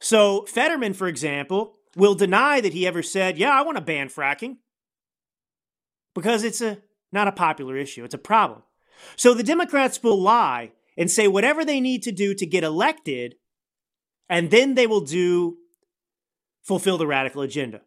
[0.00, 4.08] So, Fetterman, for example, will deny that he ever said, Yeah, I want to ban
[4.08, 4.56] fracking
[6.14, 6.78] because it's a,
[7.12, 8.62] not a popular issue, it's a problem.
[9.16, 13.34] So, the Democrats will lie and say whatever they need to do to get elected,
[14.28, 15.58] and then they will do
[16.62, 17.82] fulfill the radical agenda.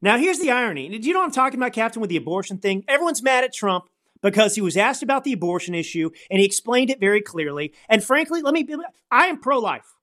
[0.00, 0.88] Now, here's the irony.
[0.98, 2.84] Do you know what I'm talking about, Captain, with the abortion thing?
[2.86, 3.88] Everyone's mad at Trump
[4.22, 7.72] because he was asked about the abortion issue and he explained it very clearly.
[7.88, 8.66] And frankly, let me
[9.10, 9.94] I am pro life.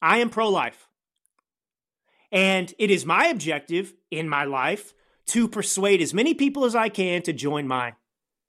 [0.00, 0.88] I am pro life.
[2.32, 4.92] And it is my objective in my life
[5.26, 7.94] to persuade as many people as I can to join my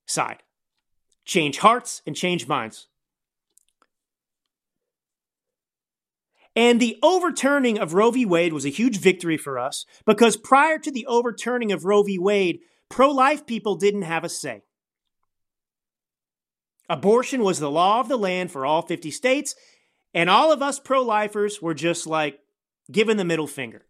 [0.06, 0.44] side,
[1.24, 2.88] change hearts and change minds.
[6.56, 8.26] And the overturning of Roe v.
[8.26, 12.18] Wade was a huge victory for us because prior to the overturning of Roe v.
[12.18, 14.64] Wade, pro life people didn't have a say.
[16.90, 19.56] Abortion was the law of the land for all 50 states,
[20.14, 22.40] and all of us pro lifers were just like
[22.92, 23.86] given the middle finger.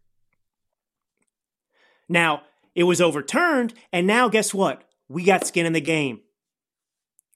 [2.08, 2.42] Now,
[2.74, 4.82] it was overturned, and now guess what?
[5.08, 6.20] We got skin in the game.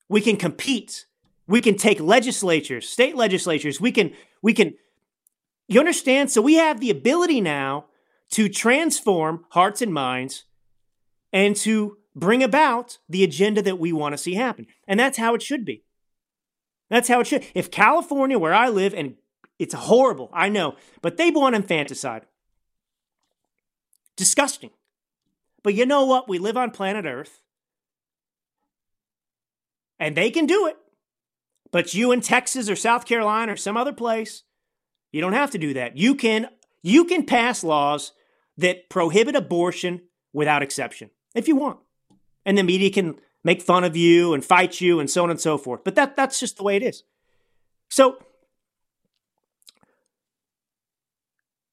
[0.09, 1.07] We can compete.
[1.47, 3.81] We can take legislatures, state legislatures.
[3.81, 4.13] We can
[4.43, 4.75] we can
[5.75, 6.31] you understand?
[6.31, 7.87] So we have the ability now
[8.33, 10.45] to transform hearts and minds
[11.33, 14.67] and to bring about the agenda that we want to see happen.
[14.87, 15.85] And that's how it should be.
[16.89, 17.47] That's how it should.
[17.55, 19.15] If California, where I live, and
[19.59, 22.27] it's horrible, I know, but they want infanticide.
[24.17, 24.71] Disgusting.
[25.63, 26.29] But you know what?
[26.29, 27.43] We live on planet Earth.
[30.01, 30.77] And they can do it.
[31.71, 34.43] But you in Texas or South Carolina or some other place,
[35.13, 35.97] you don't have to do that.
[35.97, 36.49] You can
[36.83, 38.13] you can pass laws
[38.57, 40.03] that prohibit abortion
[40.33, 41.79] without exception if you want.
[42.45, 45.41] And the media can make fun of you and fight you and so on and
[45.41, 45.85] so forth.
[45.85, 47.03] But that that's just the way it is.
[47.89, 48.19] So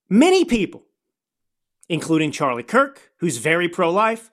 [0.10, 0.84] many people
[1.90, 4.32] including Charlie Kirk, who's very pro-life,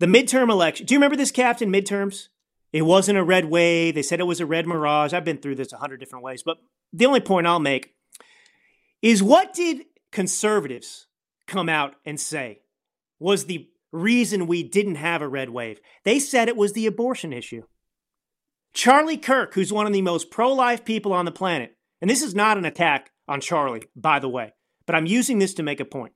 [0.00, 0.86] the midterm election.
[0.86, 2.28] Do you remember this captain midterms?
[2.72, 3.94] It wasn't a red wave.
[3.94, 5.12] They said it was a red mirage.
[5.12, 6.42] I've been through this a hundred different ways.
[6.42, 6.58] But
[6.92, 7.94] the only point I'll make
[9.04, 11.08] is what did conservatives
[11.46, 12.62] come out and say
[13.20, 15.78] was the reason we didn't have a red wave?
[16.04, 17.64] They said it was the abortion issue.
[18.72, 22.22] Charlie Kirk, who's one of the most pro life people on the planet, and this
[22.22, 24.54] is not an attack on Charlie, by the way,
[24.86, 26.14] but I'm using this to make a point.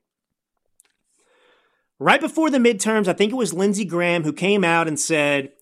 [1.98, 5.52] Right before the midterms, I think it was Lindsey Graham who came out and said,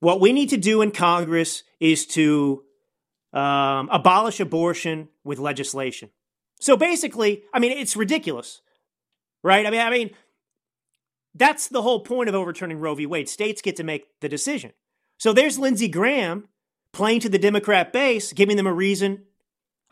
[0.00, 2.62] what we need to do in Congress is to
[3.34, 6.08] um, abolish abortion with legislation.
[6.60, 8.62] So basically, I mean, it's ridiculous,
[9.42, 9.66] right?
[9.66, 10.10] I mean, I mean,
[11.34, 13.06] that's the whole point of overturning Roe v.
[13.06, 13.28] Wade.
[13.28, 14.72] States get to make the decision.
[15.18, 16.48] So there's Lindsey Graham
[16.92, 19.24] playing to the Democrat base, giving them a reason,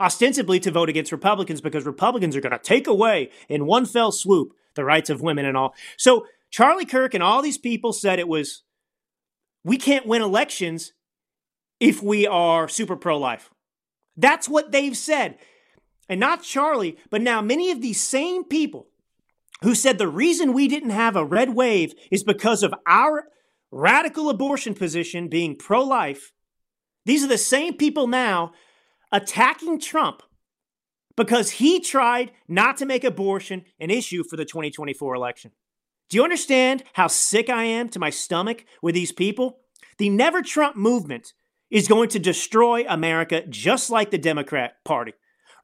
[0.01, 4.11] ostensibly, to vote against Republicans because Republicans are going to take away in one fell
[4.11, 5.75] swoop the rights of women and all.
[5.97, 8.63] So Charlie Kirk and all these people said it was
[9.65, 10.93] we can't win elections
[11.81, 13.51] if we are super pro life.
[14.17, 15.39] That's what they've said.
[16.09, 18.89] And not Charlie, but now many of these same people
[19.63, 23.29] who said the reason we didn't have a red wave is because of our
[23.71, 26.33] radical abortion position being pro life.
[27.07, 28.53] These are the same people now
[29.11, 30.23] attacking Trump
[31.17, 35.53] because he tried not to make abortion an issue for the 2024 election.
[36.09, 39.61] Do you understand how sick I am to my stomach with these people?
[39.99, 41.33] The Never Trump movement
[41.71, 45.13] is going to destroy America just like the Democrat Party.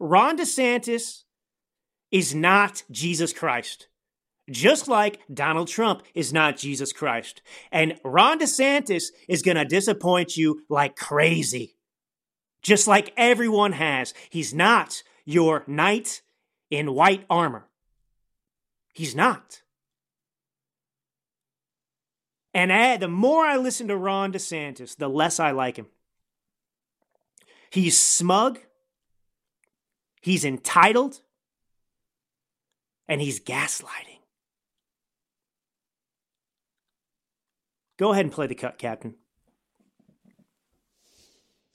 [0.00, 1.24] Ron DeSantis
[2.10, 3.88] is not Jesus Christ,
[4.50, 7.42] just like Donald Trump is not Jesus Christ.
[7.70, 11.76] And Ron DeSantis is going to disappoint you like crazy,
[12.62, 14.14] just like everyone has.
[14.30, 16.22] He's not your knight
[16.70, 17.68] in white armor.
[18.94, 19.62] He's not.
[22.52, 25.86] And I, the more I listen to Ron DeSantis, the less I like him.
[27.70, 28.58] He's smug,
[30.20, 31.20] he's entitled,
[33.08, 34.18] and he's gaslighting.
[37.98, 39.14] Go ahead and play the cut, Captain.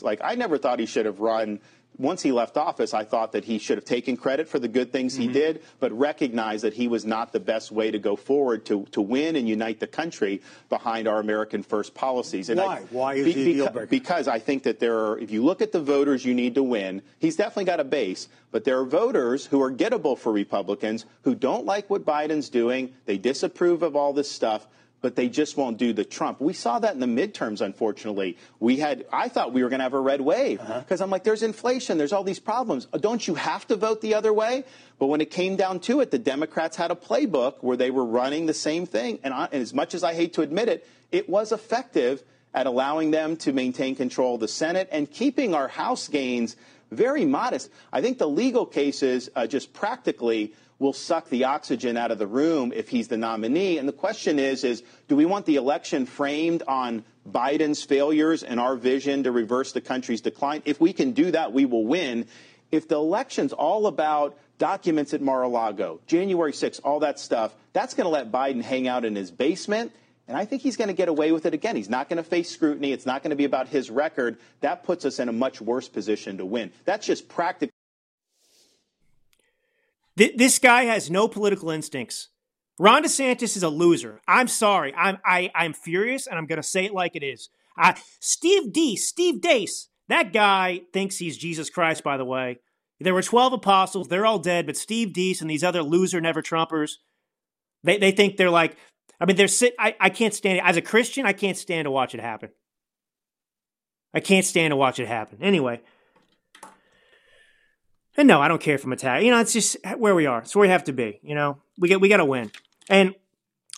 [0.01, 1.59] Like, I never thought he should have run
[1.97, 4.91] once he left office, I thought that he should have taken credit for the good
[4.91, 5.23] things mm-hmm.
[5.23, 8.85] he did, but recognized that he was not the best way to go forward to,
[8.91, 12.49] to win and unite the country behind our American first policies.
[12.49, 12.77] And Why?
[12.77, 13.87] I, Why is be, he deal breaker?
[13.87, 16.63] Because I think that there are, if you look at the voters you need to
[16.63, 21.05] win, he's definitely got a base, but there are voters who are gettable for Republicans
[21.23, 22.93] who don't like what Biden's doing.
[23.05, 24.67] They disapprove of all this stuff
[25.05, 26.41] but they just won't do the Trump.
[26.41, 28.39] We saw that in the midterms, unfortunately.
[28.59, 31.03] We had, I thought we were going to have a red wave because uh-huh.
[31.03, 32.87] I'm like, there's inflation, there's all these problems.
[32.87, 34.63] Don't you have to vote the other way?
[34.97, 38.03] But when it came down to it, the Democrats had a playbook where they were
[38.03, 39.19] running the same thing.
[39.21, 42.65] And, I, and as much as I hate to admit it, it was effective at
[42.65, 46.55] allowing them to maintain control of the Senate and keeping our House gains
[46.89, 47.69] very modest.
[47.93, 52.27] I think the legal cases, uh, just practically, will suck the oxygen out of the
[52.27, 53.77] room if he's the nominee.
[53.77, 58.59] And the question is, is do we want the election framed on Biden's failures and
[58.59, 60.61] our vision to reverse the country's decline?
[60.65, 62.27] If we can do that, we will win.
[62.71, 68.05] If the election's all about documents at Mar-a-Lago, January 6th, all that stuff, that's going
[68.05, 69.91] to let Biden hang out in his basement.
[70.27, 71.75] And I think he's going to get away with it again.
[71.75, 72.91] He's not going to face scrutiny.
[72.91, 74.37] It's not going to be about his record.
[74.61, 76.71] That puts us in a much worse position to win.
[76.83, 77.74] That's just practical.
[80.17, 82.29] Th- this guy has no political instincts.
[82.77, 84.21] Ron DeSantis is a loser.
[84.27, 84.93] I'm sorry.
[84.95, 87.49] I'm I, I'm furious, and I'm going to say it like it is.
[87.77, 89.87] Uh, Steve Deace, Steve Deace.
[90.09, 92.03] that guy thinks he's Jesus Christ.
[92.03, 92.59] By the way,
[92.99, 94.07] there were twelve apostles.
[94.07, 96.93] They're all dead, but Steve Deace and these other loser never Trumpers,
[97.83, 98.77] they they think they're like.
[99.17, 99.73] I mean, they're sit.
[99.79, 101.25] I, I can't stand it as a Christian.
[101.25, 102.49] I can't stand to watch it happen.
[104.13, 105.37] I can't stand to watch it happen.
[105.41, 105.79] Anyway,
[108.17, 109.23] and no, I don't care if I'm attacked.
[109.23, 110.39] You know, it's just where we are.
[110.39, 111.19] It's where we have to be.
[111.21, 112.51] You know, we get we got to win.
[112.89, 113.15] And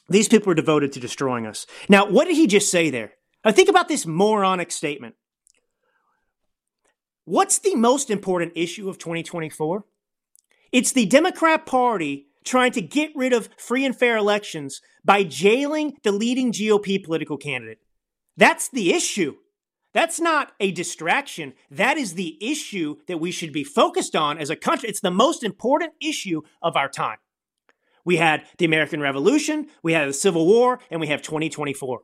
[0.10, 1.66] these people are devoted to destroying us.
[1.90, 3.14] Now, what did he just say there?
[3.44, 5.16] Now, think about this moronic statement.
[7.26, 9.84] What's the most important issue of 2024?
[10.72, 15.98] It's the Democrat Party trying to get rid of free and fair elections by jailing
[16.04, 17.80] the leading GOP political candidate.
[18.38, 19.36] That's the issue.
[19.98, 21.56] That's not a distraction.
[21.72, 24.90] That is the issue that we should be focused on as a country.
[24.90, 27.18] It's the most important issue of our time.
[28.06, 32.02] We had the American Revolution, we had the Civil War, and we have 2024.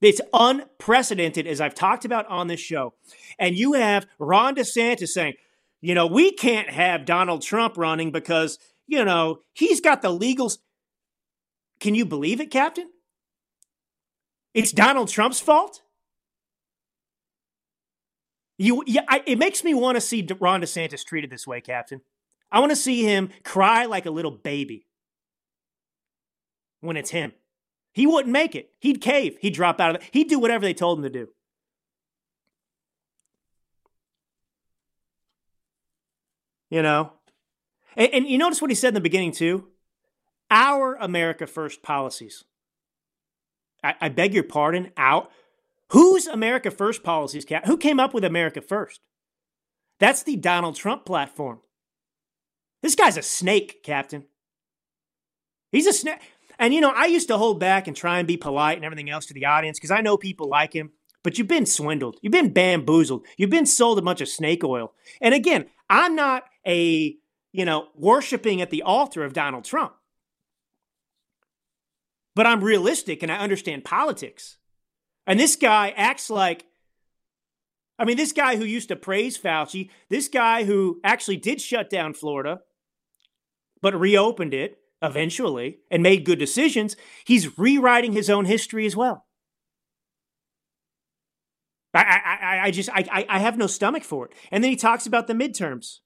[0.00, 2.94] It's unprecedented, as I've talked about on this show.
[3.38, 5.34] And you have Ron DeSantis saying,
[5.80, 10.58] you know, we can't have Donald Trump running because, you know, he's got the legals.
[11.78, 12.90] Can you believe it, Captain?
[14.52, 15.82] It's Donald Trump's fault?
[18.58, 22.00] You, yeah, I, it makes me want to see Ron DeSantis treated this way, Captain.
[22.50, 24.86] I want to see him cry like a little baby
[26.80, 27.32] when it's him.
[27.92, 28.70] He wouldn't make it.
[28.80, 29.36] He'd cave.
[29.40, 30.08] He'd drop out of it.
[30.12, 31.28] He'd do whatever they told him to do.
[36.70, 37.12] You know?
[37.96, 39.68] And, and you notice what he said in the beginning, too?
[40.50, 42.44] Our America First policies.
[43.82, 44.90] I, I beg your pardon.
[44.96, 45.30] Out.
[45.90, 47.46] Whose America First policies?
[47.64, 49.00] Who came up with America First?
[49.98, 51.60] That's the Donald Trump platform.
[52.82, 54.26] This guy's a snake, Captain.
[55.72, 56.20] He's a snake.
[56.58, 59.10] And you know, I used to hold back and try and be polite and everything
[59.10, 62.18] else to the audience because I know people like him, but you've been swindled.
[62.20, 63.26] You've been bamboozled.
[63.36, 64.92] You've been sold a bunch of snake oil.
[65.20, 67.16] And again, I'm not a,
[67.52, 69.94] you know, worshiping at the altar of Donald Trump.
[72.34, 74.57] But I'm realistic and I understand politics.
[75.28, 76.64] And this guy acts like
[77.98, 81.90] I mean, this guy who used to praise Fauci, this guy who actually did shut
[81.90, 82.60] down Florida,
[83.82, 89.26] but reopened it eventually and made good decisions, he's rewriting his own history as well.
[91.92, 94.32] I, I, I just, I, I have no stomach for it.
[94.52, 95.98] And then he talks about the midterms.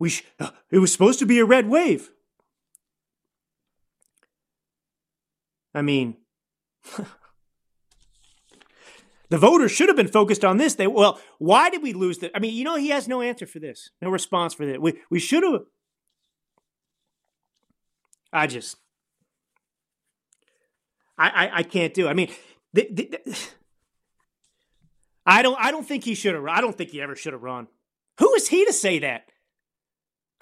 [0.00, 2.10] We, sh- uh, it was supposed to be a red wave.
[5.72, 6.16] I mean,
[9.28, 10.74] the voters should have been focused on this.
[10.74, 12.34] They well, why did we lose the?
[12.36, 14.78] I mean, you know, he has no answer for this, no response for this.
[14.78, 15.62] We we should have
[18.36, 18.76] I just,
[21.16, 22.06] I, I, I can't do.
[22.06, 22.30] I mean,
[22.72, 23.38] the, the,
[25.26, 26.44] I don't, I don't think he should have.
[26.46, 27.68] I don't think he ever should have run.
[28.18, 29.26] Who is he to say that?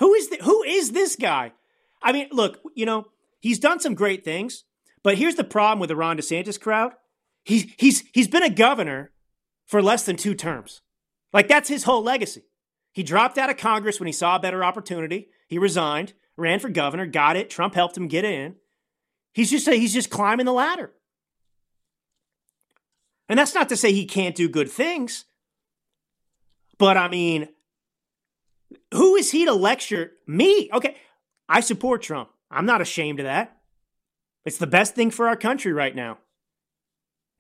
[0.01, 1.53] Who is the, who is this guy?
[2.03, 3.07] I mean, look, you know,
[3.41, 4.65] he's done some great things,
[5.05, 6.93] but here's the problem with the Ron DeSantis crowd.
[7.45, 9.13] He's he's he's been a governor
[9.67, 10.81] for less than two terms.
[11.33, 12.43] Like that's his whole legacy.
[12.93, 15.29] He dropped out of Congress when he saw a better opportunity.
[15.47, 17.51] He resigned ran for governor, got it.
[17.51, 18.57] Trump helped him get in.
[19.33, 20.93] He's just he's just climbing the ladder.
[23.29, 25.25] And that's not to say he can't do good things.
[26.79, 27.49] But I mean,
[28.93, 30.69] who is he to lecture me?
[30.73, 30.97] Okay,
[31.49, 32.31] I support Trump.
[32.51, 33.57] I'm not ashamed of that.
[34.45, 36.19] It's the best thing for our country right now.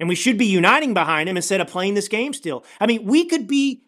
[0.01, 2.65] And we should be uniting behind him instead of playing this game still.
[2.81, 3.85] I mean, we could be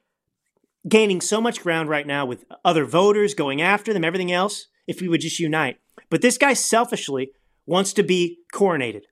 [0.88, 5.00] gaining so much ground right now with other voters going after them, everything else if
[5.00, 5.78] we would just unite.
[6.10, 7.32] But this guy selfishly
[7.66, 9.02] wants to be coronated.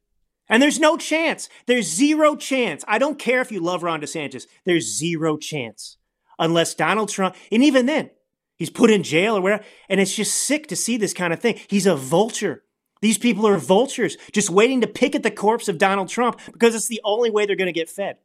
[0.49, 1.49] And there's no chance.
[1.67, 2.85] There's zero chance.
[2.87, 4.47] I don't care if you love Ron DeSantis.
[4.65, 5.97] There's zero chance.
[6.39, 8.11] Unless Donald Trump, and even then,
[8.57, 9.65] he's put in jail or whatever.
[9.89, 11.59] And it's just sick to see this kind of thing.
[11.69, 12.64] He's a vulture.
[13.05, 16.75] These people are vultures just waiting to pick at the corpse of Donald Trump because
[16.75, 18.17] it's the only way they're going to get fed.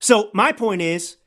[0.00, 1.18] So, my point is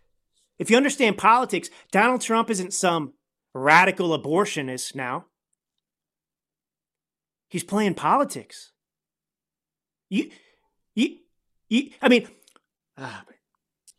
[0.59, 3.13] if you understand politics, Donald Trump isn't some
[3.53, 5.28] radical abortionist now.
[7.47, 8.74] He's playing politics.
[10.09, 10.32] You,
[10.95, 11.19] you,
[11.69, 12.28] you I mean,
[12.97, 13.21] uh,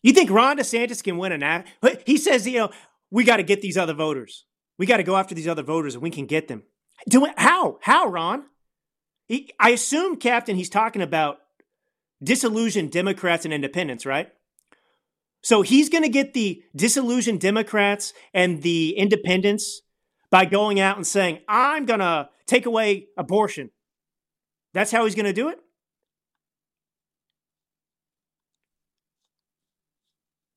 [0.03, 1.69] you think Ron DeSantis can win an act?
[2.05, 2.71] He says, you know,
[3.11, 4.45] we got to get these other voters.
[4.79, 6.65] We got to go after these other voters and we can get them.
[7.09, 7.35] Do it.
[7.37, 7.79] How?
[7.83, 8.45] How, Ron?
[9.27, 11.39] He, I assume, Captain, he's talking about
[12.23, 14.31] disillusioned Democrats and independents, right?
[15.43, 19.83] So he's going to get the disillusioned Democrats and the independents
[20.31, 23.71] by going out and saying, I'm going to take away abortion.
[24.73, 25.59] That's how he's going to do it?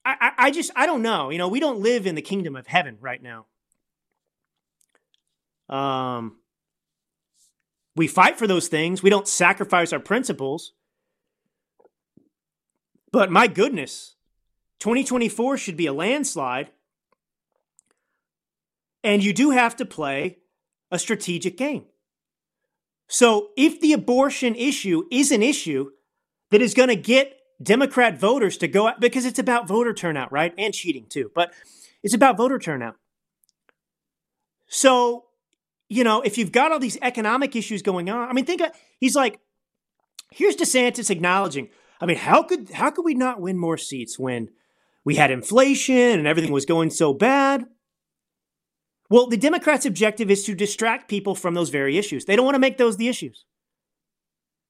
[0.03, 1.29] I, I, I, just, I don't know.
[1.29, 3.45] You know, we don't live in the kingdom of heaven right now.
[5.69, 6.37] Um,
[7.95, 9.01] we fight for those things.
[9.01, 10.73] We don't sacrifice our principles.
[13.11, 14.15] But my goodness,
[14.79, 16.71] 2024 should be a landslide.
[19.03, 20.37] And you do have to play
[20.91, 21.85] a strategic game.
[23.07, 25.91] So if the abortion issue is an issue
[26.51, 30.31] that is going to get Democrat voters to go out, because it's about voter turnout,
[30.31, 30.53] right?
[30.57, 31.53] And cheating too, but
[32.03, 32.95] it's about voter turnout.
[34.67, 35.26] So,
[35.89, 38.71] you know, if you've got all these economic issues going on, I mean, think of,
[38.99, 39.39] he's like,
[40.31, 41.69] here's DeSantis acknowledging,
[41.99, 44.49] I mean, how could how could we not win more seats when
[45.07, 47.65] we had inflation and everything was going so bad.
[49.09, 52.25] Well, the Democrats' objective is to distract people from those very issues.
[52.25, 53.45] They don't want to make those the issues.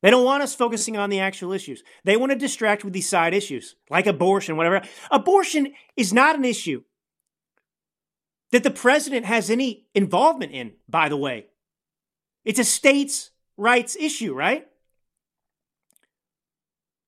[0.03, 1.81] They don't want us focusing on the actual issues.
[2.03, 4.83] They want to distract with these side issues, like abortion, whatever.
[5.09, 6.83] Abortion is not an issue
[8.51, 11.47] that the president has any involvement in, by the way.
[12.45, 14.67] It's a states' rights issue, right?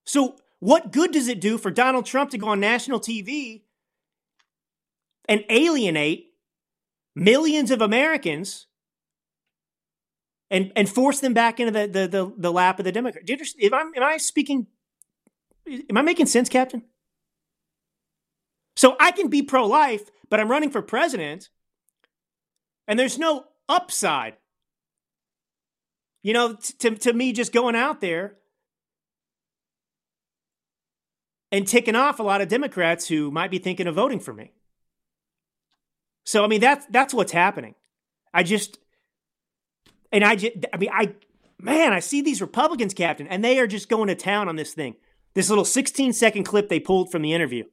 [0.06, 3.62] So, what good does it do for Donald Trump to go on national TV
[5.30, 6.34] and alienate
[7.16, 8.66] millions of Americans
[10.50, 13.26] and and force them back into the the the, the lap of the Democrat?
[13.26, 13.64] Do you understand?
[13.64, 14.68] If I'm, am I speaking?
[15.90, 16.84] Am I making sense, Captain?
[18.76, 21.50] So I can be pro life, but I'm running for president,
[22.88, 24.36] and there's no upside.
[26.22, 28.36] You know, to, to me, just going out there
[31.52, 34.54] and ticking off a lot of Democrats who might be thinking of voting for me.
[36.26, 37.76] So I mean that's that's what's happening.
[38.34, 38.78] I just
[40.12, 41.16] and I just I mean I
[41.60, 44.74] man, I see these Republicans captain and they are just going to town on this
[44.74, 44.96] thing.
[45.34, 47.64] This little 16 second clip they pulled from the interview.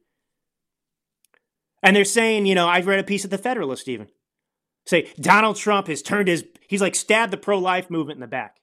[1.83, 4.07] And they're saying, you know, I've read a piece of the Federalist even.
[4.85, 8.57] Say Donald Trump has turned his he's like stabbed the pro-life movement in the back.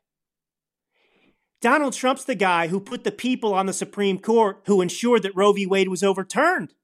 [1.61, 5.37] Donald Trump's the guy who put the people on the Supreme Court who ensured that
[5.37, 5.67] Roe v.
[5.67, 6.75] Wade was overturned.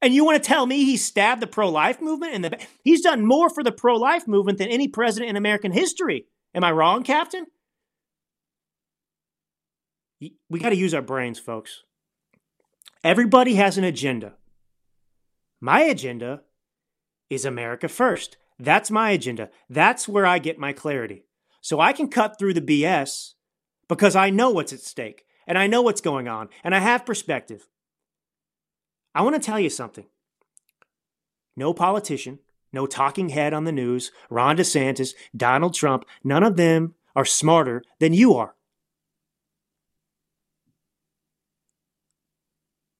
[0.00, 2.68] And you want to tell me he stabbed the pro life movement in the back?
[2.82, 6.26] He's done more for the pro life movement than any president in American history.
[6.54, 7.46] Am I wrong, Captain?
[10.48, 11.82] We got to use our brains, folks.
[13.02, 14.34] Everybody has an agenda.
[15.64, 16.42] My agenda
[17.30, 18.36] is America first.
[18.58, 19.48] That's my agenda.
[19.70, 21.24] That's where I get my clarity.
[21.60, 23.34] So I can cut through the BS
[23.88, 27.06] because I know what's at stake and I know what's going on and I have
[27.06, 27.68] perspective.
[29.14, 30.06] I want to tell you something.
[31.56, 32.40] No politician,
[32.72, 37.84] no talking head on the news, Ron DeSantis, Donald Trump, none of them are smarter
[38.00, 38.56] than you are.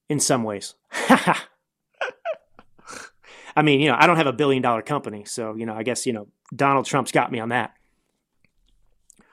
[0.09, 0.75] In some ways.
[3.55, 5.83] I mean, you know, I don't have a billion dollar company, so, you know, I
[5.83, 7.75] guess, you know, Donald Trump's got me on that.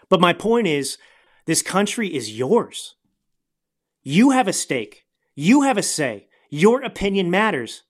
[0.10, 0.98] But my point is,
[1.46, 2.96] this country is yours.
[4.04, 5.06] You have a stake.
[5.36, 6.28] You have a say.
[6.50, 7.84] Your opinion matters.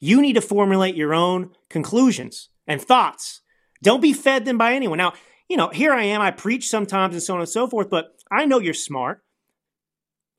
[0.00, 3.40] You need to formulate your own conclusions and thoughts.
[3.82, 4.98] Don't be fed them by anyone.
[4.98, 5.14] Now,
[5.48, 6.20] you know, here I am.
[6.20, 9.22] I preach sometimes and so on and so forth, but I know you're smart.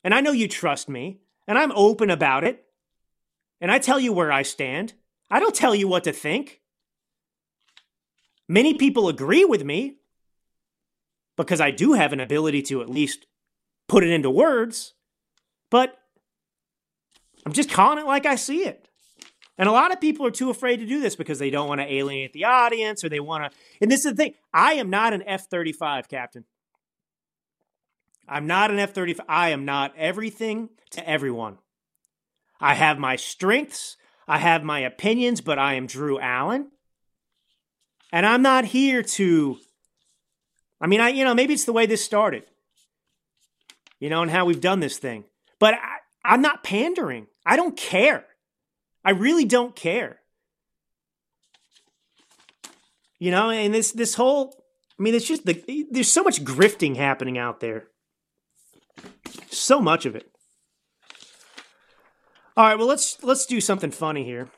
[0.04, 1.20] And I know you trust me.
[1.46, 2.64] And I'm open about it.
[3.60, 4.94] And I tell you where I stand.
[5.30, 6.60] I don't tell you what to think.
[8.48, 9.96] Many people agree with me
[11.36, 13.26] because I do have an ability to at least
[13.88, 14.94] put it into words,
[15.70, 15.98] but
[17.44, 18.88] I'm just calling it like I see it.
[19.58, 21.80] And a lot of people are too afraid to do this because they don't want
[21.80, 23.58] to alienate the audience or they want to.
[23.80, 26.44] And this is the thing I am not an F 35 captain.
[28.28, 29.26] I'm not an F 35.
[29.28, 31.58] I am not everything to everyone.
[32.60, 33.96] I have my strengths,
[34.28, 36.70] I have my opinions, but I am Drew Allen.
[38.12, 39.58] And I'm not here to
[40.80, 42.44] I mean, I you know maybe it's the way this started,
[43.98, 45.24] you know, and how we've done this thing.
[45.58, 47.26] But I, I'm not pandering.
[47.44, 48.24] I don't care.
[49.04, 50.20] I really don't care.
[53.18, 54.54] You know, and this this whole
[54.98, 57.88] I mean, it's just the there's so much grifting happening out there.
[59.50, 60.30] So much of it.
[62.58, 64.48] All right, well let's let's do something funny here.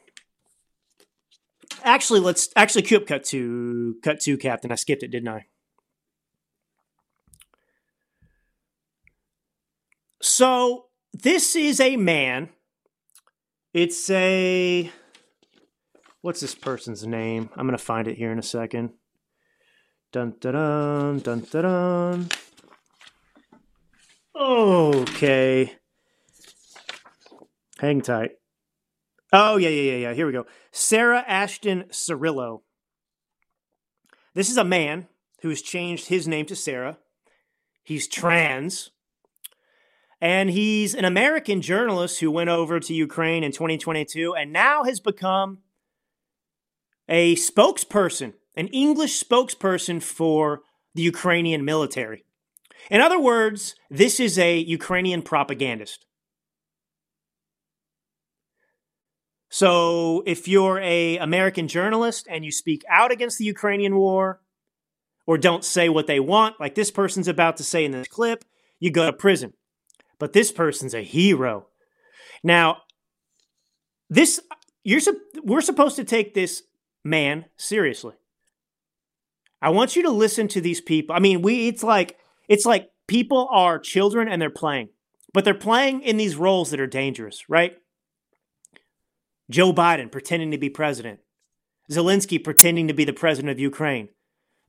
[1.85, 4.73] Actually, let's actually cue up cut to cut to Captain.
[4.73, 5.45] I skipped it, didn't I?
[10.23, 12.49] So this is a man.
[13.75, 14.91] It's a
[16.23, 17.51] what's this person's name?
[17.55, 18.95] I'm gonna find it here in a second.
[20.11, 22.29] Dun dun dun dun dun dun.
[24.35, 25.80] Okay.
[27.81, 28.33] Hang tight.
[29.33, 30.13] Oh yeah yeah yeah yeah.
[30.13, 30.45] Here we go.
[30.71, 32.61] Sarah Ashton Cirillo.
[34.35, 35.09] This is a man
[35.41, 36.99] who has changed his name to Sarah.
[37.83, 38.91] He's trans.
[40.21, 45.01] And he's an American journalist who went over to Ukraine in 2022 and now has
[45.01, 45.61] become
[47.09, 50.61] a spokesperson, an English spokesperson for
[50.95, 52.27] the Ukrainian military.
[52.91, 56.05] In other words, this is a Ukrainian propagandist.
[59.51, 64.41] So if you're a American journalist and you speak out against the Ukrainian war
[65.27, 68.45] or don't say what they want like this person's about to say in this clip,
[68.79, 69.53] you go to prison
[70.21, 71.67] but this person's a hero.
[72.45, 72.83] Now,
[74.09, 74.41] this
[74.85, 75.01] you're
[75.43, 76.63] we're supposed to take this
[77.03, 78.15] man seriously.
[79.61, 81.17] I want you to listen to these people.
[81.17, 82.17] I mean, we it's like
[82.49, 84.91] it's like people are children and they're playing.
[85.33, 87.77] But they're playing in these roles that are dangerous, right?
[89.51, 91.19] Joe Biden pretending to be president.
[91.91, 94.09] Zelensky pretending to be the president of Ukraine.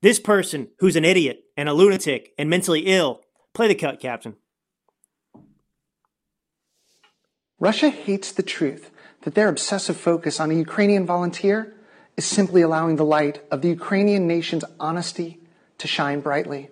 [0.02, 3.22] This person, who's an idiot and a lunatic and mentally ill,
[3.54, 4.36] play the cut, Captain.
[7.60, 8.90] Russia hates the truth
[9.22, 11.76] that their obsessive focus on a Ukrainian volunteer
[12.18, 15.40] is simply allowing the light of the Ukrainian nation's honesty
[15.78, 16.72] to shine brightly.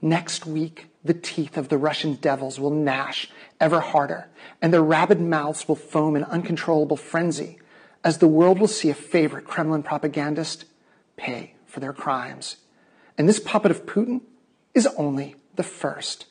[0.00, 3.28] Next week, the teeth of the Russian devils will gnash
[3.60, 4.28] ever harder,
[4.62, 7.58] and their rabid mouths will foam in uncontrollable frenzy
[8.04, 10.64] as the world will see a favorite Kremlin propagandist
[11.16, 12.56] pay for their crimes.
[13.16, 14.20] And this puppet of Putin
[14.74, 16.26] is only the first.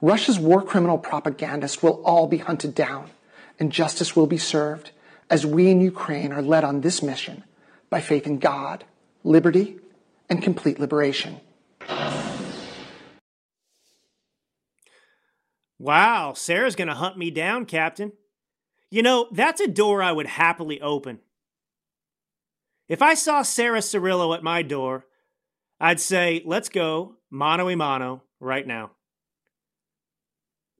[0.00, 3.10] Russia's war criminal propagandists will all be hunted down,
[3.60, 4.90] and justice will be served
[5.30, 7.44] as we in Ukraine are led on this mission
[7.88, 8.84] by faith in God,
[9.22, 9.78] liberty,
[10.28, 11.40] and complete liberation.
[15.82, 18.12] Wow, Sarah's going to hunt me down, Captain.
[18.88, 21.18] You know, that's a door I would happily open.
[22.88, 25.06] If I saw Sarah Cirillo at my door,
[25.80, 28.92] I'd say, let's go, mano a mano, right now.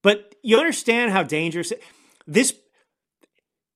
[0.05, 1.72] But you understand how dangerous
[2.28, 2.55] this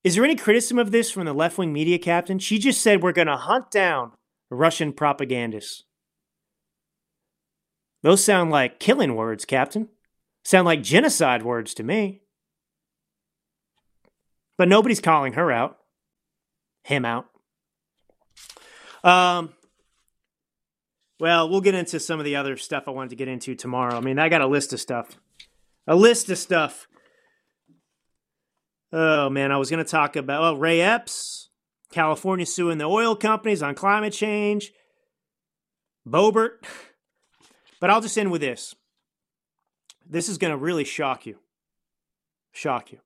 [0.05, 2.39] is there any criticism of this from the left wing media captain?
[2.39, 4.13] She just said we're going to hunt down
[4.49, 5.83] Russian propagandists.
[8.05, 9.89] Those sound like killing words, Captain.
[10.47, 12.23] Sound like genocide words to me.
[14.57, 15.79] But nobody's calling her out.
[16.85, 17.27] Him out.
[19.03, 19.55] Um,
[21.19, 23.97] well, we'll get into some of the other stuff I wanted to get into tomorrow.
[23.97, 25.19] I mean, I got a list of stuff.
[25.89, 26.87] A list of stuff.
[28.93, 31.49] Oh, man, I was going to talk about well, Ray Epps,
[31.91, 34.71] California suing the oil companies on climate change,
[36.07, 36.65] Boebert.
[37.81, 38.77] But I'll just end with this.
[40.09, 41.39] This is going to really shock you.
[42.53, 42.99] Shock you.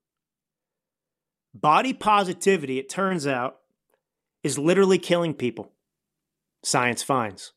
[1.53, 3.57] Body positivity, it turns out,
[4.43, 5.71] is literally killing people.
[6.63, 7.53] Science finds.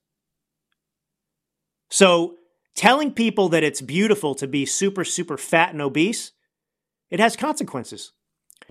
[1.90, 2.36] So,
[2.74, 6.32] telling people that it's beautiful to be super, super fat and obese,
[7.11, 8.12] it has consequences.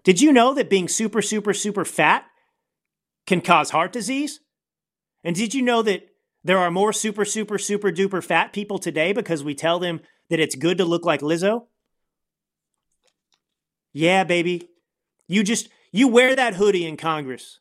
[0.04, 2.26] Did you know that being super, super, super fat
[3.26, 4.42] can cause heart disease?
[5.24, 6.08] And did you know that
[6.44, 10.40] there are more super, super, super duper fat people today because we tell them that
[10.40, 11.66] it's good to look like Lizzo?
[13.94, 14.70] Yeah, baby.
[15.28, 17.60] You just you wear that hoodie in Congress.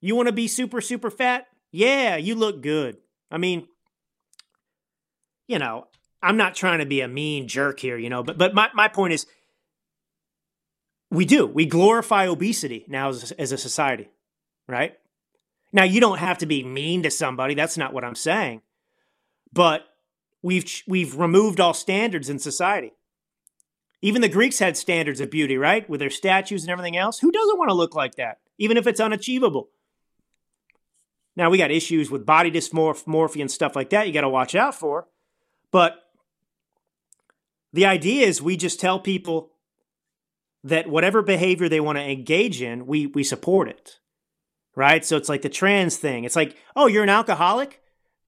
[0.00, 1.46] You want to be super super fat?
[1.72, 2.98] Yeah, you look good.
[3.30, 3.68] I mean,
[5.46, 5.86] you know,
[6.22, 8.88] I'm not trying to be a mean jerk here, you know, but but my my
[8.88, 9.26] point is
[11.10, 11.46] we do.
[11.46, 14.08] We glorify obesity now as, as a society,
[14.68, 14.96] right?
[15.72, 17.54] Now, you don't have to be mean to somebody.
[17.54, 18.62] That's not what I'm saying.
[19.52, 19.84] But
[20.42, 22.92] we've we've removed all standards in society.
[24.02, 25.88] Even the Greeks had standards of beauty, right?
[25.88, 27.18] With their statues and everything else.
[27.18, 29.68] Who doesn't want to look like that, even if it's unachievable?
[31.36, 34.06] Now we got issues with body dysmorphia and stuff like that.
[34.06, 35.08] You got to watch out for.
[35.70, 35.96] But
[37.72, 39.52] the idea is we just tell people
[40.64, 43.98] that whatever behavior they want to engage in, we we support it.
[44.74, 45.04] Right?
[45.04, 46.24] So it's like the trans thing.
[46.24, 47.82] It's like, "Oh, you're an alcoholic?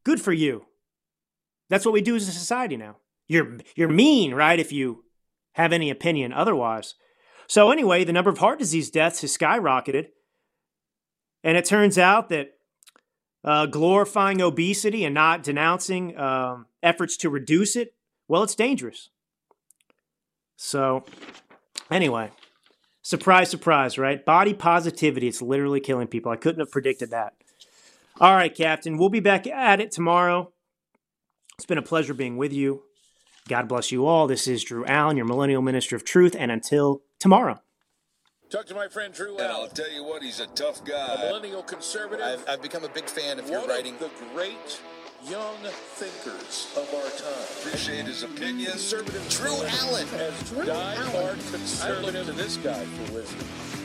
[0.05, 0.67] Good for you."
[1.73, 2.97] That's what we do as a society now.
[3.29, 4.61] You're you're mean, right?
[4.61, 5.05] If you
[5.55, 6.97] have any opinion otherwise.
[7.47, 10.09] So anyway, the number of heart disease deaths has skyrocketed,
[11.43, 12.51] and it turns out that
[13.43, 17.95] uh, glorifying obesity and not denouncing um, efforts to reduce it,
[18.29, 19.09] well, it's dangerous.
[20.57, 21.07] So
[21.91, 22.33] anyway,
[23.01, 24.23] surprise, surprise, right?
[24.23, 26.31] Body positivity, it's literally killing people.
[26.31, 27.33] I couldn't have predicted that.
[28.21, 30.53] All right, Captain, we'll be back at it tomorrow.
[31.63, 32.83] It's been a pleasure being with you.
[33.49, 34.27] God bless you all.
[34.27, 37.63] This is Drew Allen, your millennial minister of truth, and until tomorrow.
[38.51, 41.17] Talk to my friend Drew And I'll tell you what, he's a tough a guy.
[41.25, 42.27] millennial conservative.
[42.27, 43.95] I've, I've become a big fan of your one writing.
[43.95, 44.81] of the great
[45.31, 45.55] young
[45.95, 47.47] thinkers of our time.
[47.61, 48.73] Appreciate his opinion.
[48.73, 50.09] Conservative Drew Allen.
[50.15, 52.17] as die-hard conservative.
[52.17, 53.82] I look to this guy for wisdom.